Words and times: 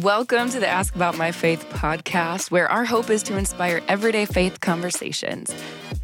Welcome 0.00 0.50
to 0.50 0.58
the 0.58 0.66
Ask 0.66 0.96
About 0.96 1.16
My 1.16 1.32
Faith 1.32 1.64
podcast, 1.70 2.50
where 2.50 2.68
our 2.68 2.84
hope 2.84 3.10
is 3.10 3.22
to 3.24 3.36
inspire 3.36 3.82
everyday 3.88 4.24
faith 4.24 4.60
conversations. 4.60 5.54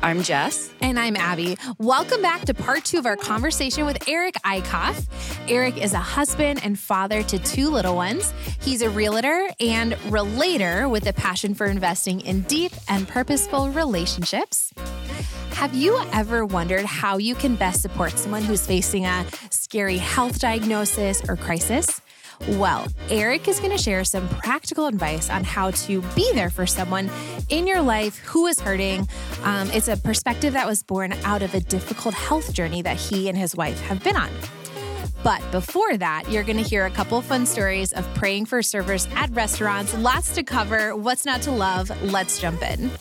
I'm 0.03 0.23
Jess. 0.23 0.71
And 0.81 1.01
I'm 1.01 1.17
Abby. 1.17 1.57
Welcome 1.79 2.23
back 2.23 2.43
to 2.43 2.55
part 2.55 2.85
two 2.85 2.99
of 2.99 3.07
our 3.07 3.17
conversation 3.17 3.87
with 3.87 4.09
Eric 4.09 4.35
Eickhof. 4.45 5.07
Eric 5.49 5.83
is 5.83 5.95
a 5.95 5.99
husband 5.99 6.61
and 6.63 6.79
father 6.79 7.23
to 7.25 7.39
two 7.41 7.71
little 7.71 7.97
ones. 7.97 8.33
He's 8.61 8.83
a 8.83 8.91
realtor 8.91 9.49
and 9.59 9.97
relator 10.05 10.89
with 10.89 11.07
a 11.07 11.13
passion 11.13 11.55
for 11.55 11.67
investing 11.67 12.21
in 12.21 12.43
deep 12.43 12.73
and 12.89 13.09
purposeful 13.09 13.71
relationships. 13.71 14.73
Have 15.59 15.75
you 15.75 16.01
ever 16.13 16.47
wondered 16.47 16.85
how 16.85 17.19
you 17.19 17.35
can 17.35 17.57
best 17.57 17.83
support 17.83 18.13
someone 18.13 18.45
who's 18.45 18.65
facing 18.65 19.07
a 19.07 19.27
scary 19.51 19.99
health 19.99 20.39
diagnosis 20.39 21.21
or 21.29 21.35
crisis? 21.35 22.01
Well, 22.51 22.87
Eric 23.11 23.49
is 23.49 23.59
going 23.59 23.73
to 23.73 23.83
share 23.83 24.05
some 24.05 24.29
practical 24.29 24.87
advice 24.87 25.29
on 25.29 25.43
how 25.43 25.73
to 25.73 26.01
be 26.15 26.33
there 26.33 26.49
for 26.49 26.65
someone 26.65 27.11
in 27.49 27.67
your 27.67 27.83
life 27.83 28.19
who 28.19 28.47
is 28.47 28.61
hurting. 28.61 29.09
Um, 29.43 29.69
it's 29.73 29.89
a 29.89 29.97
perspective 29.97 30.53
that 30.53 30.65
was 30.65 30.85
born 30.85 31.13
out 31.25 31.43
of 31.43 31.53
a 31.55 31.61
difficult 31.61 32.15
health 32.15 32.53
journey 32.53 32.81
that 32.83 32.97
he 32.97 33.29
and 33.29 33.37
his 33.37 33.57
wife 33.57 33.81
have 33.81 34.01
been 34.05 34.17
on. 34.17 34.31
But 35.25 35.43
before 35.51 35.97
that, 35.97 36.31
you're 36.31 36.45
going 36.45 36.59
to 36.59 36.63
hear 36.63 36.87
a 36.87 36.91
couple 36.91 37.21
fun 37.21 37.47
stories 37.47 37.93
of 37.93 38.07
praying 38.15 38.47
for 38.47 38.63
servers 38.63 39.09
at 39.17 39.29
restaurants. 39.31 39.93
Lots 39.99 40.37
to 40.37 40.45
cover. 40.45 40.95
What's 40.95 41.25
not 41.25 41.43
to 41.43 41.51
love? 41.51 41.91
Let's 42.05 42.41
jump 42.41 42.63
in. 42.63 42.93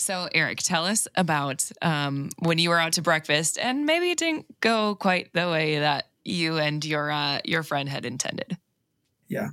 So, 0.00 0.30
Eric, 0.32 0.60
tell 0.60 0.86
us 0.86 1.06
about 1.14 1.70
um, 1.82 2.30
when 2.38 2.56
you 2.56 2.70
were 2.70 2.80
out 2.80 2.94
to 2.94 3.02
breakfast, 3.02 3.58
and 3.58 3.84
maybe 3.84 4.10
it 4.10 4.16
didn't 4.16 4.46
go 4.60 4.94
quite 4.94 5.30
the 5.34 5.50
way 5.50 5.78
that 5.78 6.08
you 6.24 6.56
and 6.56 6.82
your 6.82 7.10
uh, 7.10 7.40
your 7.44 7.62
friend 7.62 7.86
had 7.86 8.06
intended. 8.06 8.56
Yeah. 9.28 9.48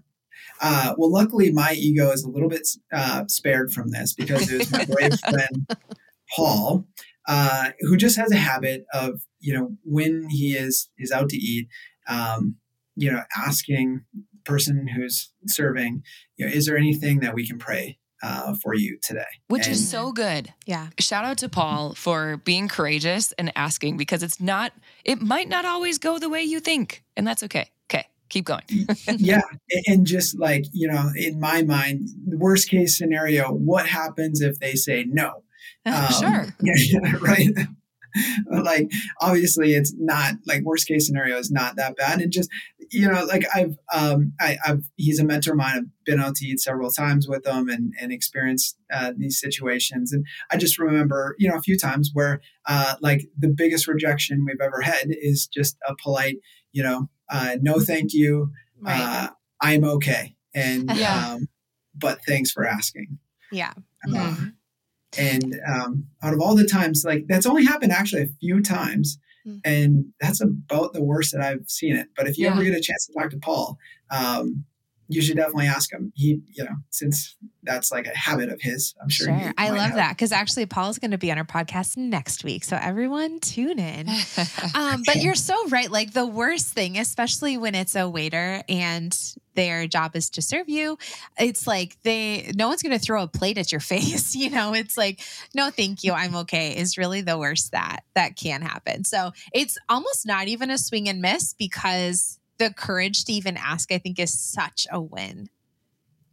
Uh, 0.62 0.96
well, 0.98 1.12
luckily, 1.12 1.52
my 1.52 1.74
ego 1.74 2.12
is 2.12 2.24
a 2.24 2.30
little 2.30 2.48
bit 2.48 2.66
uh, 2.94 3.26
spared 3.28 3.74
from 3.74 3.92
this 3.92 4.14
because 4.14 4.50
it 4.50 4.60
was 4.60 4.72
my 4.72 4.86
brave 4.90 5.20
friend 5.20 5.68
Paul, 6.34 6.88
uh, 7.28 7.72
who 7.82 7.98
just 7.98 8.18
has 8.18 8.32
a 8.32 8.38
habit 8.38 8.86
of, 8.94 9.22
you 9.42 9.54
know, 9.54 9.76
when 9.84 10.30
he 10.30 10.54
is 10.54 10.90
is 10.98 11.12
out 11.12 11.28
to 11.28 11.38
eat, 11.38 11.68
um, 12.08 12.56
you 12.96 13.12
know, 13.12 13.24
asking 13.36 14.06
person 14.46 14.88
who's 14.88 15.30
serving, 15.46 16.04
you 16.38 16.46
know, 16.46 16.52
is 16.54 16.68
there 16.68 16.78
anything 16.78 17.20
that 17.20 17.36
we 17.36 17.46
can 17.46 17.60
pray 17.60 18.00
uh, 18.24 18.56
for 18.56 18.74
you 18.74 18.98
today. 19.02 19.26
Which 19.48 19.68
and, 19.68 19.76
is 19.76 19.90
so 19.90 20.12
good. 20.12 20.54
Yeah. 20.66 20.88
Shout 21.00 21.26
out 21.26 21.38
to 21.40 21.50
Paul 21.50 21.94
for 21.94 22.38
being 22.38 22.68
courageous 22.68 23.32
and 23.34 23.52
asking 23.56 23.98
because 23.98 24.24
it's 24.24 24.40
not, 24.40 24.74
it 25.06 25.22
might 25.22 25.50
not 25.50 25.66
always 25.66 25.98
go 25.98 26.20
the 26.20 26.30
way 26.30 26.44
you 26.44 26.60
think, 26.60 27.04
and 27.16 27.26
that's 27.28 27.44
okay. 27.44 27.72
Okay, 27.90 28.06
keep 28.30 28.46
going. 28.46 28.64
yeah. 29.18 29.42
And 29.88 30.06
just 30.06 30.38
like, 30.40 30.66
you 30.72 30.88
know, 30.88 31.12
in 31.16 31.40
my 31.40 31.62
mind, 31.62 32.10
the 32.28 32.38
worst 32.38 32.70
case 32.70 32.98
scenario, 32.98 33.52
what 33.52 33.88
happens 33.88 34.42
if 34.42 34.60
they 34.60 34.76
say 34.76 35.06
no? 35.08 35.44
Um, 35.86 36.08
sure. 36.20 36.46
Yeah, 36.62 37.16
right. 37.22 37.50
like 38.64 38.90
obviously 39.22 39.74
it's 39.74 39.94
not 39.98 40.36
like 40.46 40.64
worst 40.64 40.88
case 40.88 41.08
scenario 41.08 41.38
is 41.38 41.52
not 41.52 41.76
that 41.76 41.96
bad. 41.96 42.22
And 42.22 42.32
just 42.32 42.50
you 42.90 43.12
know 43.12 43.26
like 43.26 43.46
i've 43.54 43.78
um 43.94 44.34
I, 44.40 44.58
have 44.64 44.84
he's 44.96 45.20
a 45.20 45.26
mentor 45.26 45.52
of 45.52 45.58
mine. 45.58 45.76
I've 45.76 46.06
been 46.06 46.20
out 46.20 46.36
to 46.36 46.46
eat 46.46 46.60
several 46.60 46.92
times 46.92 47.28
with 47.28 47.46
him 47.46 47.70
and 47.70 47.94
and 48.00 48.12
experienced 48.12 48.78
uh, 48.94 49.14
these 49.18 49.40
situations. 49.40 50.14
And 50.14 50.26
i 50.52 50.58
just 50.58 50.80
remember 50.80 51.36
you 51.38 51.50
know 51.50 51.58
a 51.58 51.62
few 51.62 51.78
times 51.78 52.12
where 52.14 52.42
uh 52.68 52.96
like 53.02 53.28
the 53.38 53.50
biggest 53.50 53.88
rejection 53.88 54.46
we've 54.46 54.62
ever 54.62 54.82
had 54.82 55.08
is 55.10 55.48
just 55.48 55.78
a 55.88 55.96
polite 56.02 56.38
you 56.72 56.84
know 56.84 57.10
uh 57.30 57.58
no 57.62 57.80
thank 57.80 58.14
you. 58.14 58.52
Right. 58.80 59.00
uh 59.00 59.30
i'm 59.62 59.84
okay. 59.84 60.36
And 60.54 60.90
yeah. 60.96 61.34
um 61.34 61.48
but 61.96 62.20
thanks 62.26 62.52
for 62.52 62.66
asking. 62.66 63.18
Yeah. 63.52 63.74
Mm-hmm. 64.08 64.50
And 65.18 65.60
um, 65.68 66.06
out 66.22 66.34
of 66.34 66.42
all 66.42 66.56
the 66.56 66.68
times, 66.68 67.04
like 67.06 67.26
that's 67.28 67.46
only 67.46 67.66
happened 67.66 67.92
actually 67.92 68.24
a 68.24 68.30
few 68.40 68.62
times. 68.62 69.18
Mm. 69.48 69.62
And 69.64 70.06
that's 70.20 70.42
about 70.42 70.94
the 70.94 71.04
worst 71.04 71.32
that 71.34 71.42
I've 71.42 71.70
seen 71.70 71.96
it. 71.96 72.08
But 72.16 72.28
if 72.28 72.38
you 72.38 72.46
yeah. 72.46 72.52
ever 72.52 72.64
get 72.64 72.74
a 72.74 72.82
chance 72.82 73.06
to 73.08 73.14
talk 73.14 73.30
to 73.32 73.38
Paul, 73.38 73.78
um, 74.10 74.66
you 75.10 75.22
should 75.22 75.38
definitely 75.38 75.68
ask 75.68 75.92
him. 75.92 76.12
He, 76.16 76.42
you 76.48 76.64
know, 76.64 76.76
since 76.90 77.36
that's 77.64 77.92
like 77.92 78.08
a 78.08 78.18
habit 78.18 78.50
of 78.50 78.60
his, 78.62 78.94
I'm 79.02 79.10
sure. 79.10 79.28
Sure. 79.28 79.54
I 79.58 79.70
love 79.70 79.80
have. 79.80 79.96
that 79.96 80.10
because 80.12 80.32
actually 80.32 80.66
Paul's 80.66 81.00
going 81.00 81.12
to 81.12 81.18
be 81.18 81.32
on 81.32 81.38
our 81.38 81.46
podcast 81.46 81.98
next 81.98 82.44
week. 82.44 82.64
So 82.64 82.78
everyone 82.80 83.40
tune 83.40 83.80
in. 83.80 84.08
um, 84.76 85.04
but 85.06 85.18
you're 85.18 85.36
so 85.36 85.68
right. 85.70 85.90
Like 85.90 86.14
the 86.14 86.26
worst 86.26 86.68
thing, 86.68 86.98
especially 86.98 87.58
when 87.58 87.76
it's 87.76 87.96
a 87.96 88.10
waiter 88.10 88.64
and 88.68 89.18
their 89.56 89.88
job 89.88 90.16
is 90.16 90.30
to 90.32 90.42
serve 90.42 90.70
you, 90.70 90.98
it's 91.40 91.66
like 91.66 91.98
they, 92.04 92.52
no 92.56 92.68
one's 92.68 92.84
going 92.84 92.98
to 92.98 93.04
throw 93.04 93.24
a 93.24 93.28
plate 93.28 93.58
at 93.58 93.72
your 93.72 93.82
face. 93.82 94.36
You 94.36 94.50
know, 94.50 94.74
it's 94.74 94.98
like, 94.98 95.22
no, 95.56 95.70
thank 95.70 96.04
you. 96.04 96.14
I'm 96.14 96.36
okay 96.38 96.76
is 96.78 96.98
really 96.98 97.22
the 97.22 97.38
worst 97.38 97.72
that 97.72 98.04
that 98.16 98.36
can 98.36 98.62
happen. 98.62 99.04
So 99.04 99.32
it's 99.54 99.78
almost 99.90 100.26
not 100.26 100.48
even 100.48 100.70
a 100.70 100.78
swing 100.78 101.08
and 101.10 101.22
miss 101.22 101.54
because 101.54 102.37
the 102.58 102.74
courage 102.74 103.26
to 103.26 103.34
even 103.34 103.58
ask, 103.58 103.92
I 103.92 103.98
think, 103.98 104.20
is 104.20 104.34
such 104.34 104.88
a 104.92 105.02
win. 105.02 105.50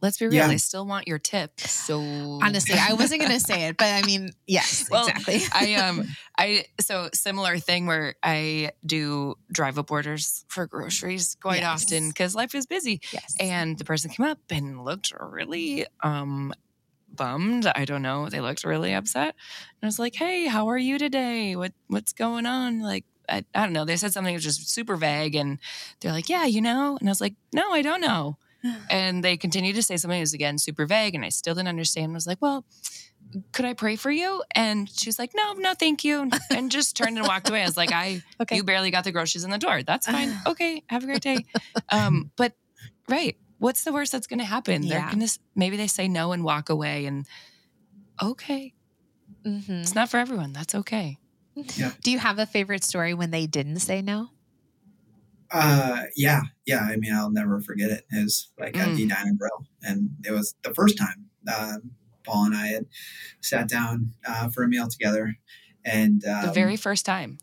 Let's 0.01 0.19
be 0.19 0.25
real. 0.27 0.35
Yeah. 0.35 0.47
I 0.49 0.57
still 0.57 0.85
want 0.85 1.07
your 1.07 1.17
tip. 1.17 1.59
So 1.59 1.99
honestly, 1.99 2.75
I 2.77 2.93
wasn't 2.93 3.21
going 3.21 3.31
to 3.31 3.39
say 3.39 3.63
it, 3.63 3.77
but 3.77 3.87
I 3.87 4.05
mean, 4.05 4.29
yes, 4.47 4.87
well, 4.91 5.07
exactly. 5.07 5.41
I 5.51 5.75
um, 5.75 6.03
I 6.37 6.65
so 6.79 7.09
similar 7.13 7.57
thing 7.57 7.87
where 7.87 8.13
I 8.21 8.71
do 8.85 9.35
drive 9.51 9.79
up 9.79 9.89
orders 9.89 10.45
for 10.47 10.67
groceries 10.67 11.35
quite 11.41 11.61
yes. 11.61 11.83
often 11.83 12.09
because 12.09 12.35
life 12.35 12.53
is 12.53 12.67
busy. 12.67 13.01
Yes. 13.11 13.35
And 13.39 13.79
the 13.79 13.85
person 13.85 14.11
came 14.11 14.27
up 14.27 14.39
and 14.51 14.83
looked 14.83 15.11
really 15.19 15.87
um 16.03 16.53
bummed. 17.15 17.65
I 17.73 17.85
don't 17.85 18.01
know. 18.01 18.29
They 18.29 18.41
looked 18.41 18.63
really 18.63 18.93
upset. 18.93 19.29
And 19.29 19.83
I 19.83 19.85
was 19.87 19.97
like, 19.97 20.15
"Hey, 20.15 20.45
how 20.45 20.67
are 20.67 20.77
you 20.77 20.99
today? 20.99 21.55
What 21.55 21.73
what's 21.87 22.13
going 22.13 22.45
on?" 22.45 22.79
Like, 22.79 23.05
I, 23.29 23.45
I 23.53 23.63
don't 23.63 23.73
know. 23.73 23.85
They 23.85 23.97
said 23.97 24.13
something 24.13 24.33
that 24.33 24.37
was 24.37 24.43
just 24.43 24.69
super 24.69 24.95
vague, 24.95 25.35
and 25.35 25.59
they're 25.99 26.11
like, 26.11 26.29
"Yeah, 26.29 26.45
you 26.45 26.61
know," 26.61 26.97
and 26.99 27.09
I 27.09 27.11
was 27.11 27.21
like, 27.21 27.35
"No, 27.53 27.71
I 27.71 27.81
don't 27.81 28.01
know." 28.01 28.37
and 28.89 29.23
they 29.23 29.37
continued 29.37 29.75
to 29.75 29.83
say 29.83 29.97
something 29.97 30.17
that 30.17 30.21
was 30.21 30.33
again 30.33 30.57
super 30.57 30.85
vague, 30.85 31.15
and 31.15 31.25
I 31.25 31.29
still 31.29 31.55
didn't 31.55 31.69
understand. 31.69 32.11
I 32.11 32.15
was 32.15 32.27
like, 32.27 32.41
"Well." 32.41 32.65
Could 33.51 33.65
I 33.65 33.73
pray 33.73 33.95
for 33.97 34.11
you? 34.11 34.43
And 34.53 34.89
she's 34.89 35.19
like, 35.19 35.31
No, 35.35 35.53
no, 35.53 35.73
thank 35.73 36.05
you. 36.05 36.29
And 36.51 36.71
just 36.71 36.95
turned 36.95 37.17
and 37.17 37.27
walked 37.27 37.49
away. 37.49 37.63
I 37.63 37.65
was 37.65 37.75
like, 37.75 37.91
I 37.91 38.21
okay. 38.39 38.55
you 38.55 38.63
barely 38.63 38.91
got 38.91 39.03
the 39.03 39.11
groceries 39.11 39.43
in 39.43 39.49
the 39.49 39.57
door. 39.57 39.81
That's 39.83 40.05
fine. 40.05 40.31
Okay, 40.47 40.83
have 40.87 41.03
a 41.03 41.07
great 41.07 41.21
day. 41.21 41.43
Um, 41.89 42.31
but 42.37 42.53
right, 43.09 43.35
what's 43.57 43.83
the 43.83 43.91
worst 43.91 44.11
that's 44.11 44.27
gonna 44.27 44.45
happen? 44.45 44.83
Yeah. 44.83 45.01
They're 45.01 45.09
gonna 45.11 45.27
maybe 45.55 45.75
they 45.75 45.87
say 45.87 46.07
no 46.07 46.31
and 46.31 46.43
walk 46.45 46.69
away 46.69 47.07
and 47.07 47.25
okay. 48.21 48.73
Mm-hmm. 49.45 49.73
It's 49.73 49.95
not 49.95 50.09
for 50.09 50.17
everyone. 50.17 50.53
That's 50.53 50.75
okay. 50.75 51.17
Yeah. 51.55 51.91
Do 52.03 52.11
you 52.11 52.19
have 52.19 52.39
a 52.39 52.45
favorite 52.45 52.83
story 52.83 53.13
when 53.13 53.31
they 53.31 53.47
didn't 53.47 53.79
say 53.79 54.01
no? 54.01 54.29
Uh, 55.51 56.03
yeah, 56.15 56.41
yeah. 56.65 56.81
I 56.81 56.97
mean, 56.97 57.13
I'll 57.13 57.31
never 57.31 57.61
forget 57.61 57.91
it. 57.91 58.05
It 58.11 58.23
was 58.23 58.49
like 58.59 58.77
at 58.77 58.95
the 58.95 59.05
mm. 59.05 59.09
Dine 59.09 59.27
and 59.27 59.39
Grill, 59.39 59.65
and 59.83 60.09
it 60.25 60.31
was 60.31 60.55
the 60.63 60.73
first 60.73 60.97
time 60.97 61.25
uh, 61.47 61.77
Paul 62.25 62.45
and 62.45 62.55
I 62.55 62.67
had 62.67 62.85
sat 63.41 63.69
down 63.69 64.13
uh, 64.27 64.49
for 64.49 64.63
a 64.63 64.67
meal 64.67 64.87
together, 64.87 65.35
and 65.85 66.25
um, 66.25 66.47
the 66.47 66.51
very 66.51 66.75
first 66.75 67.05
time. 67.05 67.37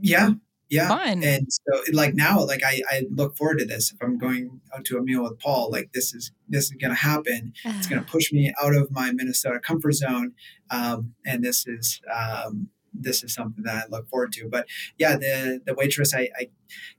Yeah, 0.00 0.30
yeah. 0.68 0.88
Fun. 0.88 1.22
And 1.22 1.46
so, 1.50 1.82
like 1.92 2.14
now, 2.14 2.44
like 2.44 2.62
I, 2.64 2.82
I 2.90 3.02
look 3.10 3.36
forward 3.36 3.58
to 3.60 3.66
this. 3.66 3.92
If 3.92 3.98
I'm 4.02 4.18
going 4.18 4.60
out 4.74 4.84
to 4.86 4.98
a 4.98 5.02
meal 5.02 5.22
with 5.22 5.38
Paul, 5.38 5.70
like 5.70 5.92
this 5.92 6.14
is 6.14 6.32
this 6.48 6.64
is 6.64 6.72
going 6.72 6.90
to 6.90 6.96
happen. 6.96 7.52
It's 7.64 7.86
going 7.88 8.02
to 8.02 8.10
push 8.10 8.32
me 8.32 8.52
out 8.60 8.74
of 8.74 8.90
my 8.90 9.12
Minnesota 9.12 9.60
comfort 9.60 9.92
zone, 9.92 10.32
um, 10.70 11.14
and 11.24 11.44
this 11.44 11.66
is 11.66 12.00
um, 12.12 12.68
this 13.00 13.22
is 13.22 13.34
something 13.34 13.64
that 13.64 13.76
I 13.76 13.88
look 13.90 14.08
forward 14.08 14.32
to. 14.32 14.48
But 14.48 14.66
yeah, 14.98 15.16
the 15.16 15.60
the 15.64 15.74
waitress, 15.74 16.14
I, 16.14 16.28
I 16.38 16.48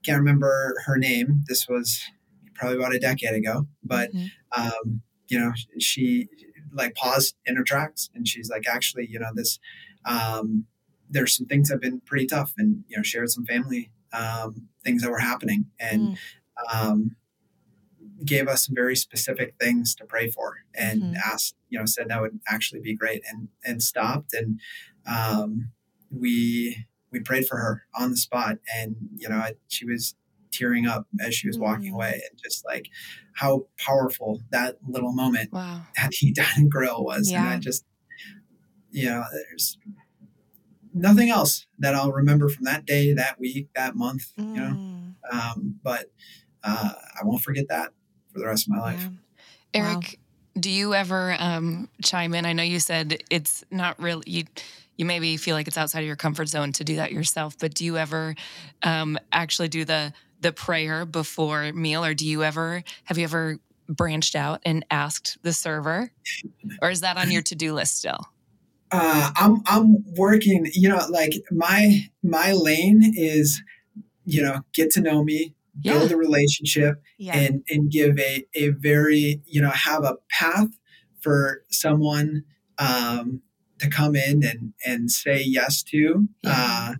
can't 0.03 0.19
remember 0.19 0.75
her 0.85 0.97
name. 0.97 1.43
This 1.47 1.67
was 1.67 2.01
probably 2.55 2.77
about 2.77 2.95
a 2.95 2.99
decade 2.99 3.33
ago, 3.33 3.67
but 3.83 4.13
mm-hmm. 4.13 4.61
um, 4.61 5.01
you 5.27 5.39
know, 5.39 5.53
she 5.79 6.27
like 6.73 6.95
paused 6.95 7.35
in 7.45 7.55
her 7.55 7.63
tracks 7.63 8.09
and 8.13 8.27
she's 8.27 8.49
like, 8.49 8.67
actually, 8.67 9.07
you 9.09 9.19
know, 9.19 9.29
this 9.33 9.59
um, 10.05 10.65
there's 11.09 11.35
some 11.35 11.45
things 11.45 11.69
that 11.69 11.75
have 11.75 11.81
been 11.81 12.01
pretty 12.01 12.25
tough, 12.25 12.53
and 12.57 12.83
you 12.87 12.97
know, 12.97 13.03
shared 13.03 13.29
some 13.29 13.45
family 13.45 13.91
um, 14.13 14.67
things 14.83 15.01
that 15.01 15.11
were 15.11 15.19
happening, 15.19 15.65
and 15.79 16.01
mm. 16.01 16.17
um, 16.73 17.15
gave 18.25 18.47
us 18.47 18.65
some 18.65 18.75
very 18.75 18.95
specific 18.95 19.55
things 19.59 19.95
to 19.95 20.05
pray 20.05 20.29
for, 20.29 20.57
and 20.73 21.01
mm-hmm. 21.01 21.15
asked, 21.25 21.55
you 21.69 21.79
know, 21.79 21.85
said 21.85 22.09
that 22.09 22.21
would 22.21 22.39
actually 22.47 22.81
be 22.81 22.95
great, 22.95 23.23
and 23.29 23.49
and 23.65 23.81
stopped, 23.81 24.33
and 24.33 24.59
um, 25.05 25.69
we 26.11 26.85
we 27.11 27.19
prayed 27.19 27.47
for 27.47 27.57
her 27.57 27.83
on 27.95 28.11
the 28.11 28.17
spot, 28.17 28.57
and 28.75 28.95
you 29.15 29.29
know 29.29 29.43
she 29.67 29.85
was 29.85 30.15
tearing 30.51 30.87
up 30.87 31.07
as 31.19 31.35
she 31.35 31.47
was 31.47 31.57
walking 31.57 31.91
mm. 31.91 31.95
away, 31.95 32.21
and 32.29 32.39
just 32.43 32.65
like 32.65 32.89
how 33.33 33.67
powerful 33.77 34.41
that 34.51 34.77
little 34.87 35.13
moment 35.13 35.51
wow. 35.51 35.81
at 35.97 36.11
the 36.21 36.31
dining 36.31 36.69
grill 36.69 37.03
was, 37.03 37.31
yeah. 37.31 37.41
and 37.41 37.49
I 37.49 37.57
just 37.57 37.85
you 38.91 39.05
know 39.05 39.23
there's 39.31 39.77
nothing 40.93 41.29
else 41.29 41.67
that 41.79 41.95
I'll 41.95 42.11
remember 42.11 42.49
from 42.49 42.65
that 42.65 42.85
day, 42.85 43.13
that 43.13 43.39
week, 43.39 43.69
that 43.75 43.95
month. 43.95 44.33
You 44.37 44.43
know, 44.43 44.73
Mm, 44.75 45.13
um, 45.31 45.79
but 45.83 46.11
uh, 46.63 46.91
I 47.19 47.23
won't 47.23 47.41
forget 47.41 47.67
that 47.69 47.91
for 48.31 48.39
the 48.39 48.45
rest 48.45 48.67
of 48.67 48.73
my 48.73 48.79
life. 48.79 49.01
yeah. 49.73 49.81
Wow. 49.81 49.91
Eric, 49.93 50.19
do 50.59 50.69
you 50.69 50.93
ever 50.93 51.35
um, 51.39 51.89
chime 52.03 52.33
in? 52.33 52.45
I 52.45 52.53
know 52.53 52.63
you 52.63 52.79
said 52.79 53.23
it's 53.29 53.63
not 53.71 53.99
really 53.99 54.23
you. 54.25 54.43
You 54.97 55.05
maybe 55.05 55.37
feel 55.37 55.55
like 55.55 55.67
it's 55.67 55.77
outside 55.77 56.01
of 56.01 56.07
your 56.07 56.15
comfort 56.15 56.47
zone 56.47 56.71
to 56.73 56.83
do 56.83 56.95
that 56.97 57.11
yourself, 57.11 57.55
but 57.59 57.73
do 57.73 57.85
you 57.85 57.97
ever 57.97 58.35
um, 58.83 59.17
actually 59.31 59.67
do 59.67 59.85
the 59.85 60.13
the 60.41 60.51
prayer 60.51 61.05
before 61.05 61.71
meal, 61.73 62.03
or 62.05 62.13
do 62.13 62.25
you 62.27 62.43
ever 62.43 62.83
have 63.05 63.17
you 63.17 63.23
ever 63.23 63.57
branched 63.89 64.35
out 64.35 64.61
and 64.65 64.85
asked 64.91 65.37
the 65.43 65.53
server, 65.53 66.11
or 66.81 66.89
is 66.89 67.01
that 67.01 67.17
on 67.17 67.31
your 67.31 67.41
to 67.43 67.55
do 67.55 67.73
list 67.73 67.97
still? 67.97 68.19
uh, 68.91 69.31
I'm 69.35 69.61
I'm 69.65 70.03
working. 70.15 70.67
You 70.73 70.89
know, 70.89 71.05
like 71.09 71.33
my 71.51 72.01
my 72.23 72.53
lane 72.53 73.13
is, 73.15 73.61
you 74.25 74.41
know, 74.41 74.61
get 74.73 74.91
to 74.91 75.01
know 75.01 75.23
me, 75.23 75.53
Yeah. 75.83 75.93
build 75.99 76.11
a 76.11 76.17
relationship, 76.17 77.01
Yeah. 77.17 77.37
and 77.37 77.63
and 77.69 77.91
give 77.91 78.17
a 78.19 78.45
a 78.55 78.69
very 78.69 79.41
you 79.45 79.61
know 79.61 79.69
have 79.71 80.03
a 80.03 80.15
path 80.29 80.69
for 81.19 81.63
someone 81.69 82.43
um, 82.79 83.41
to 83.79 83.89
come 83.89 84.15
in 84.15 84.43
and 84.43 84.73
and 84.85 85.11
say 85.11 85.41
yes 85.43 85.83
to. 85.83 86.27
Yeah. 86.43 86.95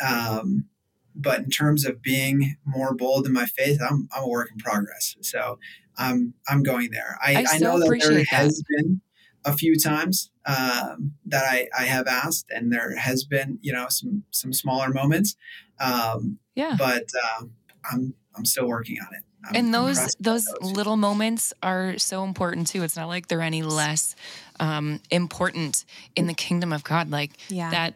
Uh, 0.00 0.40
um, 0.40 0.66
but 1.14 1.40
in 1.40 1.50
terms 1.50 1.84
of 1.84 2.02
being 2.02 2.56
more 2.64 2.94
bold 2.94 3.26
in 3.26 3.32
my 3.32 3.46
faith, 3.46 3.80
I'm 3.80 4.08
I'm 4.14 4.24
a 4.24 4.28
work 4.28 4.50
in 4.50 4.58
progress. 4.58 5.16
So 5.20 5.58
I'm 5.96 6.34
I'm 6.48 6.62
going 6.62 6.90
there. 6.90 7.18
I, 7.24 7.36
I 7.36 7.44
I, 7.52 7.58
know 7.58 7.78
that 7.78 7.98
there 8.00 8.14
that. 8.14 8.26
has 8.28 8.62
been 8.76 9.00
a 9.44 9.52
few 9.52 9.76
times 9.78 10.30
um, 10.46 11.12
that 11.26 11.44
I, 11.44 11.68
I 11.78 11.84
have 11.84 12.06
asked, 12.06 12.46
and 12.50 12.72
there 12.72 12.96
has 12.96 13.24
been 13.24 13.58
you 13.62 13.72
know 13.72 13.86
some 13.88 14.24
some 14.30 14.52
smaller 14.52 14.90
moments, 14.90 15.36
um, 15.80 16.38
Yeah. 16.54 16.74
but 16.78 17.06
uh, 17.22 17.44
I'm 17.90 18.14
I'm 18.36 18.44
still 18.44 18.66
working 18.66 18.98
on 19.00 19.14
it. 19.14 19.24
I'm 19.46 19.56
and 19.56 19.74
those 19.74 19.98
impressed 19.98 20.22
by 20.22 20.30
those 20.30 20.46
little 20.62 20.96
moments 20.96 21.52
are 21.62 21.98
so 21.98 22.24
important 22.24 22.66
too. 22.66 22.82
It's 22.82 22.96
not 22.96 23.08
like 23.08 23.28
they're 23.28 23.42
any 23.42 23.62
less 23.62 24.16
um, 24.58 25.00
important 25.10 25.84
in 26.16 26.26
the 26.26 26.34
kingdom 26.34 26.72
of 26.72 26.82
God. 26.82 27.10
Like 27.10 27.32
yeah. 27.48 27.70
that, 27.70 27.94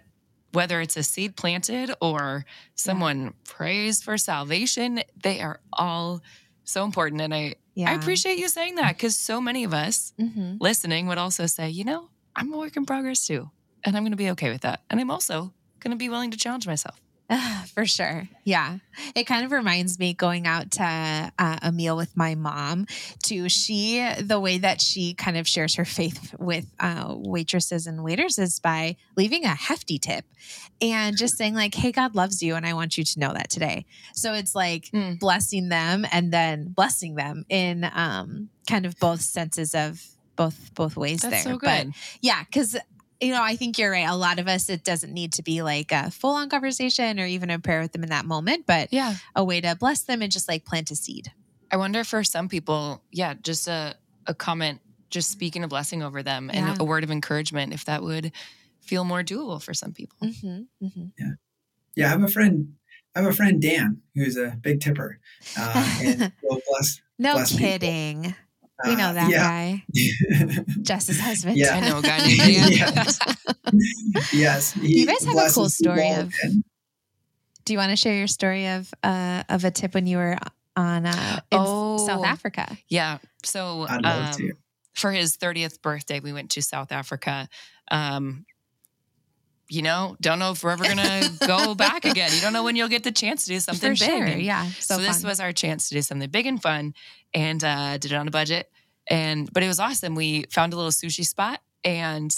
whether 0.53 0.81
it's 0.81 0.97
a 0.97 1.03
seed 1.03 1.37
planted 1.37 1.93
or 2.01 2.45
someone 2.75 3.35
prays 3.45 4.03
for 4.03 4.19
salvation, 4.19 5.01
they 5.23 5.41
are 5.41 5.61
all 5.73 6.23
so 6.65 6.85
important. 6.85 7.23
And 7.23 7.35
I 7.35 7.55
yeah. 7.75 7.91
I 7.91 7.95
appreciate 7.95 8.39
you 8.39 8.49
saying 8.49 8.75
that 8.77 8.97
because 8.97 9.17
so 9.17 9.41
many 9.41 9.65
of 9.65 9.73
us 9.73 10.13
hmm 10.19 10.57
listening 10.61 11.07
would 11.07 11.19
also 11.19 11.47
say, 11.47 11.71
you 11.71 11.85
know, 11.85 12.09
I'm 12.37 12.53
a 12.53 12.59
work 12.59 12.77
in 12.77 12.85
progress 12.85 13.27
too, 13.27 13.51
and 13.85 13.97
I'm 13.97 14.03
going 14.03 14.13
to 14.13 14.17
be 14.17 14.31
okay 14.31 14.51
with 14.51 14.63
that, 14.63 14.83
and 14.91 15.01
I'm 15.01 15.11
also 15.11 15.53
going 15.81 15.93
to 15.93 15.97
be 15.97 16.09
willing 16.09 16.33
to 16.33 16.37
challenge 16.37 16.67
myself. 16.67 17.01
For 17.75 17.85
sure. 17.85 18.29
Yeah. 18.45 18.79
It 19.15 19.25
kind 19.25 19.45
of 19.45 19.53
reminds 19.53 19.99
me 19.99 20.15
going 20.15 20.47
out 20.47 20.71
to 20.73 21.33
uh, 21.39 21.59
a 21.63 21.71
meal 21.73 21.97
with 21.97 22.17
my 22.17 22.35
mom 22.35 22.87
to 23.25 23.49
she, 23.49 24.03
the 24.21 24.41
way 24.41 24.59
that 24.59 24.81
she 24.81 25.13
kind 25.15 25.37
of 25.37 25.47
shares 25.47 25.75
her 25.75 25.85
faith 25.85 26.35
with 26.39 26.67
uh, 26.81 27.15
waitresses 27.17 27.87
and 27.87 28.03
waiters 28.03 28.39
is 28.39 28.59
by 28.61 28.97
leaving 29.17 29.45
a 29.45 29.55
hefty 29.55 29.99
tip 29.99 30.25
and 30.81 31.19
just 31.19 31.37
saying, 31.37 31.55
like, 31.55 31.75
hey, 31.75 31.93
God 31.93 32.15
loves 32.15 32.43
you. 32.43 32.55
And 32.55 32.65
I 32.65 32.73
want 32.73 32.97
you 32.97 33.05
to 33.05 33.21
know 33.21 33.33
that 33.35 33.51
today. 33.51 33.85
So 34.15 34.33
it's 34.35 34.55
like 34.55 34.87
Mm. 34.95 35.19
blessing 35.19 35.69
them 35.69 36.07
and 36.11 36.33
then 36.33 36.73
blessing 36.75 37.15
them 37.15 37.45
in 37.51 37.85
um, 37.95 38.49
kind 38.67 38.87
of 38.87 38.99
both 38.99 39.21
senses 39.21 39.75
of 39.75 40.03
both 40.37 40.73
both 40.75 40.97
ways 40.97 41.21
That's 41.21 41.45
there. 41.45 41.53
so 41.55 41.59
But 41.59 41.89
yeah, 42.23 42.45
because 42.45 42.77
you 43.21 43.33
know, 43.33 43.43
I 43.43 43.57
think 43.57 43.79
you're 43.79 43.91
right. 43.91 44.09
A 44.09 44.17
lot 44.17 44.39
of 44.39 44.47
us, 44.47 44.69
it 44.69 44.85
doesn't 44.85 45.13
need 45.13 45.33
to 45.35 45.43
be 45.43 45.63
like 45.63 45.93
a 45.93 46.11
full 46.11 46.35
on 46.35 46.49
conversation 46.49 47.19
or 47.19 47.27
even 47.27 47.51
a 47.51 47.59
prayer 47.59 47.81
with 47.81 47.93
them 47.93 48.03
in 48.03 48.11
that 48.11 48.25
moment, 48.25 48.65
but 48.67 48.93
yeah. 48.93 49.15
a 49.35 49.45
way 49.45 49.61
to 49.61 49.75
bless 49.77 50.03
them 50.03 50.23
and 50.23 50.31
just 50.31 50.49
like 50.49 50.65
plant 50.65 50.91
a 50.91 50.97
seed. 50.97 51.33
I 51.71 51.77
wonder 51.77 52.05
for 52.05 52.23
some 52.25 52.49
people, 52.49 53.03
yeah, 53.11 53.35
just 53.43 53.67
a, 53.69 53.97
a 54.27 54.35
comment, 54.35 54.81
just 55.11 55.31
speaking 55.31 55.65
a 55.65 55.69
blessing 55.69 56.03
over 56.03 56.23
them 56.23 56.51
Yeah. 56.53 56.71
and 56.71 56.81
a 56.81 56.85
word 56.85 57.05
of 57.05 57.11
encouragement, 57.11 57.73
if 57.73 57.85
that 57.87 58.03
would 58.03 58.33
feel 58.81 59.05
more 59.05 59.23
doable 59.23 59.63
for 59.63 59.75
some 59.75 59.93
people. 59.93 60.17
Mm-hmm, 60.23 60.87
mm-hmm. 60.87 61.31
Yeah, 61.97 62.07
I 62.07 62.09
have 62.11 62.23
a 62.23 62.29
friend. 62.29 62.75
I 63.15 63.23
have 63.23 63.31
a 63.31 63.35
friend 63.35 63.61
Dan 63.61 64.03
who's 64.15 64.37
a 64.37 64.57
big 64.61 64.81
tipper, 64.81 65.19
uh, 65.59 65.99
and 66.05 66.33
will 66.43 66.61
bless. 66.71 67.01
No 67.19 67.35
bless 67.35 67.57
people. 67.57 68.33
Kidding. 68.85 68.97
We 68.97 69.03
know 69.03 69.09
uh, 69.11 69.13
that 69.15 69.31
yeah. 69.31 69.43
guy, 69.43 69.85
Jess's 70.83 71.21
husband. 71.21 71.57
Yeah. 71.57 71.75
I 71.75 71.81
know 71.89 71.99
a 71.99 72.03
guy 72.03 72.19
named 72.27 72.41
Dan. 72.41 72.73
yes. 72.73 73.19
yes. 74.33 74.77
You 74.77 75.07
guys 75.07 75.25
have 75.25 75.37
a 75.37 75.51
cool 75.53 75.69
story 75.69 76.11
of- 76.13 76.33
and- 76.43 76.65
Do 77.65 77.73
you 77.73 77.79
want 77.79 77.91
to 77.91 77.97
share 77.97 78.15
your 78.17 78.27
story 78.29 78.67
of 78.69 78.93
uh, 79.03 79.43
of 79.49 79.65
a 79.65 79.71
tip 79.71 79.95
when 79.95 80.07
you 80.07 80.17
were 80.17 80.37
on 80.77 81.07
uh, 81.07 81.41
in 81.53 81.59
Oh. 81.61 81.99
South 82.07 82.25
Africa? 82.25 82.77
Yeah. 82.89 83.19
So 83.45 83.87
I'd 83.89 84.03
love 84.03 84.27
um, 84.27 84.33
to. 84.35 84.53
for 84.95 85.13
his 85.13 85.37
30th 85.37 85.83
birthday, 85.83 86.21
we 86.21 86.33
went 86.33 86.51
to 86.53 86.63
South 86.63 86.93
Africa. 86.93 87.49
Um, 87.91 88.45
you 89.69 89.83
know, 89.83 90.17
don't 90.21 90.39
know 90.39 90.53
if 90.53 90.63
we're 90.63 90.71
ever 90.71 90.85
to 90.85 91.33
go 91.47 91.75
back 91.75 92.05
again. 92.05 92.31
You 92.35 92.41
don't 92.41 92.53
know 92.53 92.63
when 92.65 92.77
you'll 92.77 92.89
get 92.89 93.05
the 93.05 93.13
chance 93.13 93.45
to 93.45 93.51
do 93.51 93.61
something 93.61 93.95
For 93.95 93.99
big. 94.05 94.11
sure. 94.11 94.25
And 94.25 94.43
Yeah. 94.43 94.67
So, 94.81 94.97
So, 94.97 95.03
this 95.03 95.23
was 95.23 95.41
our 95.41 95.53
chance 95.53 95.89
to 95.89 95.95
do 95.95 96.03
something 96.03 96.29
big 96.31 96.47
and 96.47 96.61
fun 96.61 96.95
and 97.35 97.63
uh, 97.63 97.99
did 97.99 98.13
it 98.13 98.15
on 98.17 98.29
a 98.29 98.31
budget. 98.31 98.71
And 99.09 99.51
but 99.53 99.63
it 99.63 99.69
was 99.69 99.81
awesome. 99.81 100.15
We 100.15 100.45
found 100.51 100.73
a 100.73 100.77
little 100.77 100.91
sushi 100.91 101.27
spot 101.27 101.61
and 101.85 102.35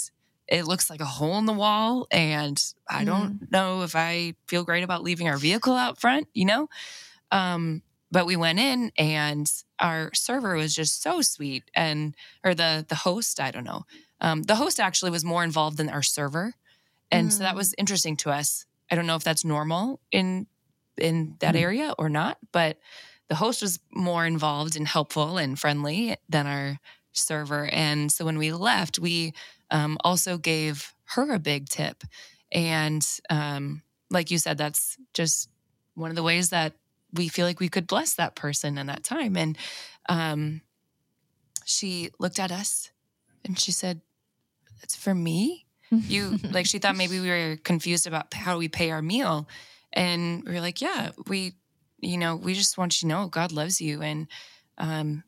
it 0.47 0.65
looks 0.65 0.89
like 0.89 0.99
a 0.99 1.05
hole 1.05 1.37
in 1.37 1.45
the 1.45 1.53
wall. 1.53 2.07
And 2.11 2.61
I 2.89 3.03
don't 3.05 3.49
know 3.51 3.83
if 3.83 3.95
I 3.95 4.35
feel 4.47 4.63
great 4.63 4.83
about 4.83 5.03
leaving 5.03 5.27
our 5.29 5.37
vehicle 5.37 5.75
out 5.75 5.99
front, 5.99 6.27
you 6.33 6.45
know? 6.45 6.67
Um, 7.31 7.81
but 8.11 8.25
we 8.25 8.35
went 8.35 8.59
in 8.59 8.91
and 8.97 9.49
our 9.79 10.11
server 10.13 10.55
was 10.55 10.75
just 10.75 11.01
so 11.01 11.21
sweet 11.21 11.63
and 11.73 12.15
or 12.43 12.53
the 12.53 12.85
the 12.87 12.95
host, 12.95 13.39
I 13.39 13.51
don't 13.51 13.63
know. 13.63 13.85
Um, 14.19 14.43
the 14.43 14.55
host 14.55 14.79
actually 14.79 15.11
was 15.11 15.23
more 15.23 15.43
involved 15.43 15.77
than 15.77 15.89
our 15.89 16.03
server. 16.03 16.53
And 17.11 17.31
so 17.33 17.43
that 17.43 17.53
Mm. 17.53 17.57
was 17.57 17.75
interesting 17.77 18.17
to 18.17 18.31
us. 18.31 18.65
I 18.91 18.95
don't 18.95 19.07
know 19.07 19.15
if 19.15 19.23
that's 19.23 19.45
normal 19.45 20.01
in 20.11 20.47
in 20.97 21.37
that 21.39 21.55
Mm. 21.55 21.61
area 21.61 21.95
or 21.97 22.09
not, 22.09 22.37
but 22.51 22.79
the 23.29 23.35
host 23.35 23.61
was 23.61 23.79
more 23.93 24.25
involved 24.25 24.75
and 24.75 24.87
helpful 24.87 25.37
and 25.37 25.57
friendly 25.59 26.15
than 26.29 26.47
our 26.47 26.79
server. 27.13 27.65
And 27.67 28.11
so 28.11 28.25
when 28.25 28.37
we 28.37 28.51
left, 28.51 28.99
we 28.99 29.33
um, 29.71 29.97
also 30.03 30.37
gave 30.37 30.93
her 31.15 31.31
a 31.33 31.39
big 31.39 31.69
tip. 31.69 32.03
And 32.51 33.05
um, 33.29 33.83
like 34.09 34.31
you 34.31 34.37
said, 34.37 34.57
that's 34.57 34.97
just 35.13 35.49
one 35.95 36.09
of 36.09 36.15
the 36.15 36.23
ways 36.23 36.49
that 36.49 36.73
we 37.13 37.27
feel 37.29 37.45
like 37.45 37.59
we 37.59 37.69
could 37.69 37.87
bless 37.87 38.15
that 38.15 38.35
person 38.35 38.77
in 38.77 38.87
that 38.87 39.03
time. 39.03 39.37
And 39.37 39.57
um, 40.09 40.61
she 41.65 42.09
looked 42.19 42.39
at 42.39 42.51
us 42.51 42.91
and 43.45 43.57
she 43.59 43.71
said, 43.71 44.01
It's 44.83 44.95
for 44.95 45.15
me 45.15 45.67
you 45.91 46.37
like 46.51 46.65
she 46.65 46.79
thought 46.79 46.95
maybe 46.95 47.19
we 47.19 47.29
were 47.29 47.57
confused 47.63 48.07
about 48.07 48.33
how 48.33 48.57
we 48.57 48.67
pay 48.67 48.91
our 48.91 49.01
meal. 49.01 49.47
And 49.93 50.43
we 50.45 50.53
were 50.53 50.61
like 50.61 50.81
yeah 50.81 51.11
we 51.27 51.53
you 51.99 52.17
know 52.17 52.35
we 52.35 52.53
just 52.53 52.77
want 52.77 53.01
you 53.01 53.07
to 53.07 53.13
know 53.13 53.27
god 53.27 53.51
loves 53.51 53.81
you. 53.81 54.01
And 54.01 54.27
um 54.77 55.23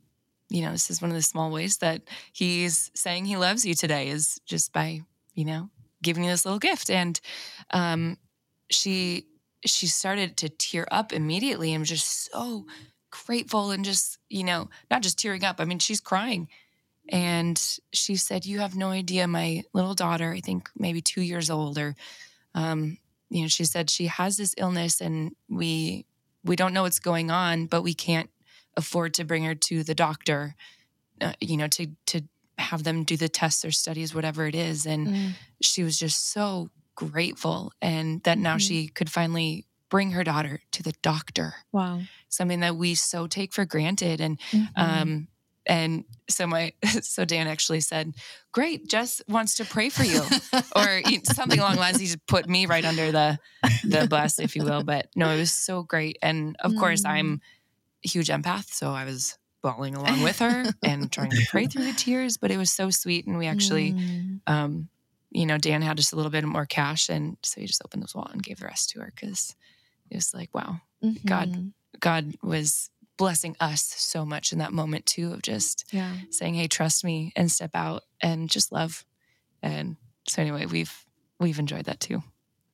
you 0.49 0.61
know 0.61 0.71
this 0.71 0.89
is 0.89 1.01
one 1.01 1.11
of 1.11 1.15
the 1.15 1.21
small 1.21 1.51
ways 1.51 1.77
that 1.77 2.03
he's 2.31 2.91
saying 2.95 3.25
he 3.25 3.37
loves 3.37 3.65
you 3.65 3.73
today 3.73 4.09
is 4.09 4.39
just 4.45 4.71
by 4.73 5.01
you 5.33 5.45
know 5.45 5.69
giving 6.01 6.23
you 6.23 6.29
this 6.31 6.45
little 6.45 6.59
gift. 6.59 6.89
And 6.89 7.19
um 7.71 8.17
she 8.69 9.27
she 9.65 9.87
started 9.87 10.37
to 10.37 10.49
tear 10.49 10.87
up 10.91 11.13
immediately 11.13 11.73
and 11.73 11.81
was 11.81 11.89
just 11.89 12.31
so 12.31 12.65
grateful 13.25 13.71
and 13.71 13.85
just 13.85 14.17
you 14.29 14.43
know 14.43 14.69
not 14.89 15.03
just 15.03 15.19
tearing 15.19 15.43
up 15.43 15.57
i 15.59 15.65
mean 15.65 15.77
she's 15.77 16.01
crying 16.01 16.47
and 17.09 17.57
she 17.93 18.15
said, 18.15 18.45
"You 18.45 18.59
have 18.59 18.75
no 18.75 18.89
idea. 18.89 19.27
My 19.27 19.63
little 19.73 19.93
daughter, 19.95 20.31
I 20.33 20.41
think 20.41 20.69
maybe 20.75 21.01
two 21.01 21.21
years 21.21 21.49
old, 21.49 21.77
or 21.77 21.95
um, 22.55 22.97
you 23.29 23.43
know, 23.43 23.47
she 23.49 23.65
said 23.65 23.89
she 23.89 24.07
has 24.07 24.37
this 24.37 24.55
illness, 24.57 25.01
and 25.01 25.35
we 25.49 26.05
we 26.43 26.55
don't 26.55 26.73
know 26.73 26.83
what's 26.83 26.99
going 26.99 27.31
on, 27.31 27.67
but 27.67 27.83
we 27.83 27.93
can't 27.93 28.29
afford 28.77 29.13
to 29.15 29.25
bring 29.25 29.43
her 29.45 29.55
to 29.55 29.83
the 29.83 29.95
doctor, 29.95 30.55
uh, 31.21 31.33
you 31.41 31.57
know, 31.57 31.67
to 31.69 31.87
to 32.07 32.21
have 32.59 32.83
them 32.83 33.03
do 33.03 33.17
the 33.17 33.29
tests 33.29 33.65
or 33.65 33.71
studies, 33.71 34.15
whatever 34.15 34.47
it 34.47 34.55
is." 34.55 34.85
And 34.87 35.09
Mm. 35.09 35.37
she 35.61 35.83
was 35.83 35.99
just 35.99 36.31
so 36.31 36.69
grateful, 36.95 37.71
and 37.81 38.23
that 38.23 38.37
now 38.39 38.57
Mhm. 38.57 38.59
she 38.59 38.87
could 38.89 39.11
finally 39.11 39.67
bring 39.89 40.11
her 40.11 40.23
daughter 40.23 40.61
to 40.71 40.83
the 40.83 40.93
doctor, 41.03 41.55
wow. 41.71 42.07
something 42.29 42.61
that 42.61 42.75
we 42.75 42.95
so 42.95 43.27
take 43.27 43.53
for 43.53 43.65
granted, 43.65 44.21
and 44.21 44.39
Mhm. 44.51 44.73
um, 44.77 45.27
and 45.65 46.05
so 46.29 46.47
my 46.47 46.73
so 47.01 47.25
Dan 47.25 47.47
actually 47.47 47.81
said, 47.81 48.13
"Great, 48.51 48.87
Jess 48.89 49.21
wants 49.27 49.55
to 49.55 49.65
pray 49.65 49.89
for 49.89 50.03
you," 50.03 50.27
or 50.75 51.01
something 51.23 51.59
along 51.59 51.75
the 51.75 51.81
lines. 51.81 51.99
He 51.99 52.05
just 52.07 52.25
put 52.27 52.47
me 52.47 52.65
right 52.65 52.85
under 52.85 53.11
the 53.11 53.37
the 53.83 54.07
bus, 54.09 54.39
if 54.39 54.55
you 54.55 54.63
will. 54.63 54.83
But 54.83 55.07
no, 55.15 55.29
it 55.31 55.37
was 55.37 55.51
so 55.51 55.83
great, 55.83 56.17
and 56.21 56.55
of 56.59 56.75
course, 56.75 57.03
Mm. 57.03 57.09
I'm 57.09 57.41
a 58.05 58.07
huge 58.09 58.27
empath, 58.29 58.73
so 58.73 58.91
I 58.91 59.05
was 59.05 59.37
bawling 59.61 59.95
along 59.95 60.21
with 60.23 60.39
her 60.39 60.65
and 60.83 61.09
trying 61.11 61.31
to 61.31 61.45
pray 61.47 61.67
through 61.67 61.85
the 61.85 61.93
tears. 61.93 62.37
But 62.37 62.51
it 62.51 62.57
was 62.57 62.71
so 62.71 62.89
sweet, 62.89 63.25
and 63.27 63.37
we 63.37 63.47
actually, 63.47 63.93
Mm. 63.93 64.41
um, 64.47 64.89
you 65.31 65.45
know, 65.45 65.57
Dan 65.57 65.81
had 65.81 65.97
just 65.97 66.11
a 66.13 66.15
little 66.17 66.31
bit 66.31 66.43
more 66.43 66.65
cash. 66.65 67.09
And 67.09 67.37
so 67.43 67.61
he 67.61 67.67
just 67.67 67.81
opened 67.83 68.03
his 68.03 68.13
wallet 68.13 68.33
and 68.33 68.43
gave 68.43 68.59
the 68.59 68.65
rest 68.65 68.89
to 68.91 68.99
her 68.99 69.11
because 69.15 69.55
it 70.11 70.15
was 70.15 70.33
like, 70.33 70.53
wow, 70.53 70.81
God, 71.25 71.49
Mhm. 71.53 71.73
God 71.99 72.35
was 72.43 72.89
blessing 73.17 73.55
us 73.59 73.81
so 73.83 74.25
much 74.25 74.51
in 74.51 74.59
that 74.59 74.73
moment 74.73 75.05
too 75.05 75.33
of 75.33 75.41
just 75.41 75.85
Yeah. 75.91 76.13
saying, 76.31 76.55
Hey, 76.55 76.67
trust 76.67 77.03
me 77.03 77.31
and 77.35 77.51
step 77.51 77.71
out 77.73 78.03
and 78.21 78.49
just 78.49 78.71
love. 78.71 79.05
And 79.61 79.97
so 80.27 80.41
anyway, 80.41 80.65
we've 80.65 81.05
we've 81.39 81.59
enjoyed 81.59 81.85
that 81.85 81.99
too. 81.99 82.23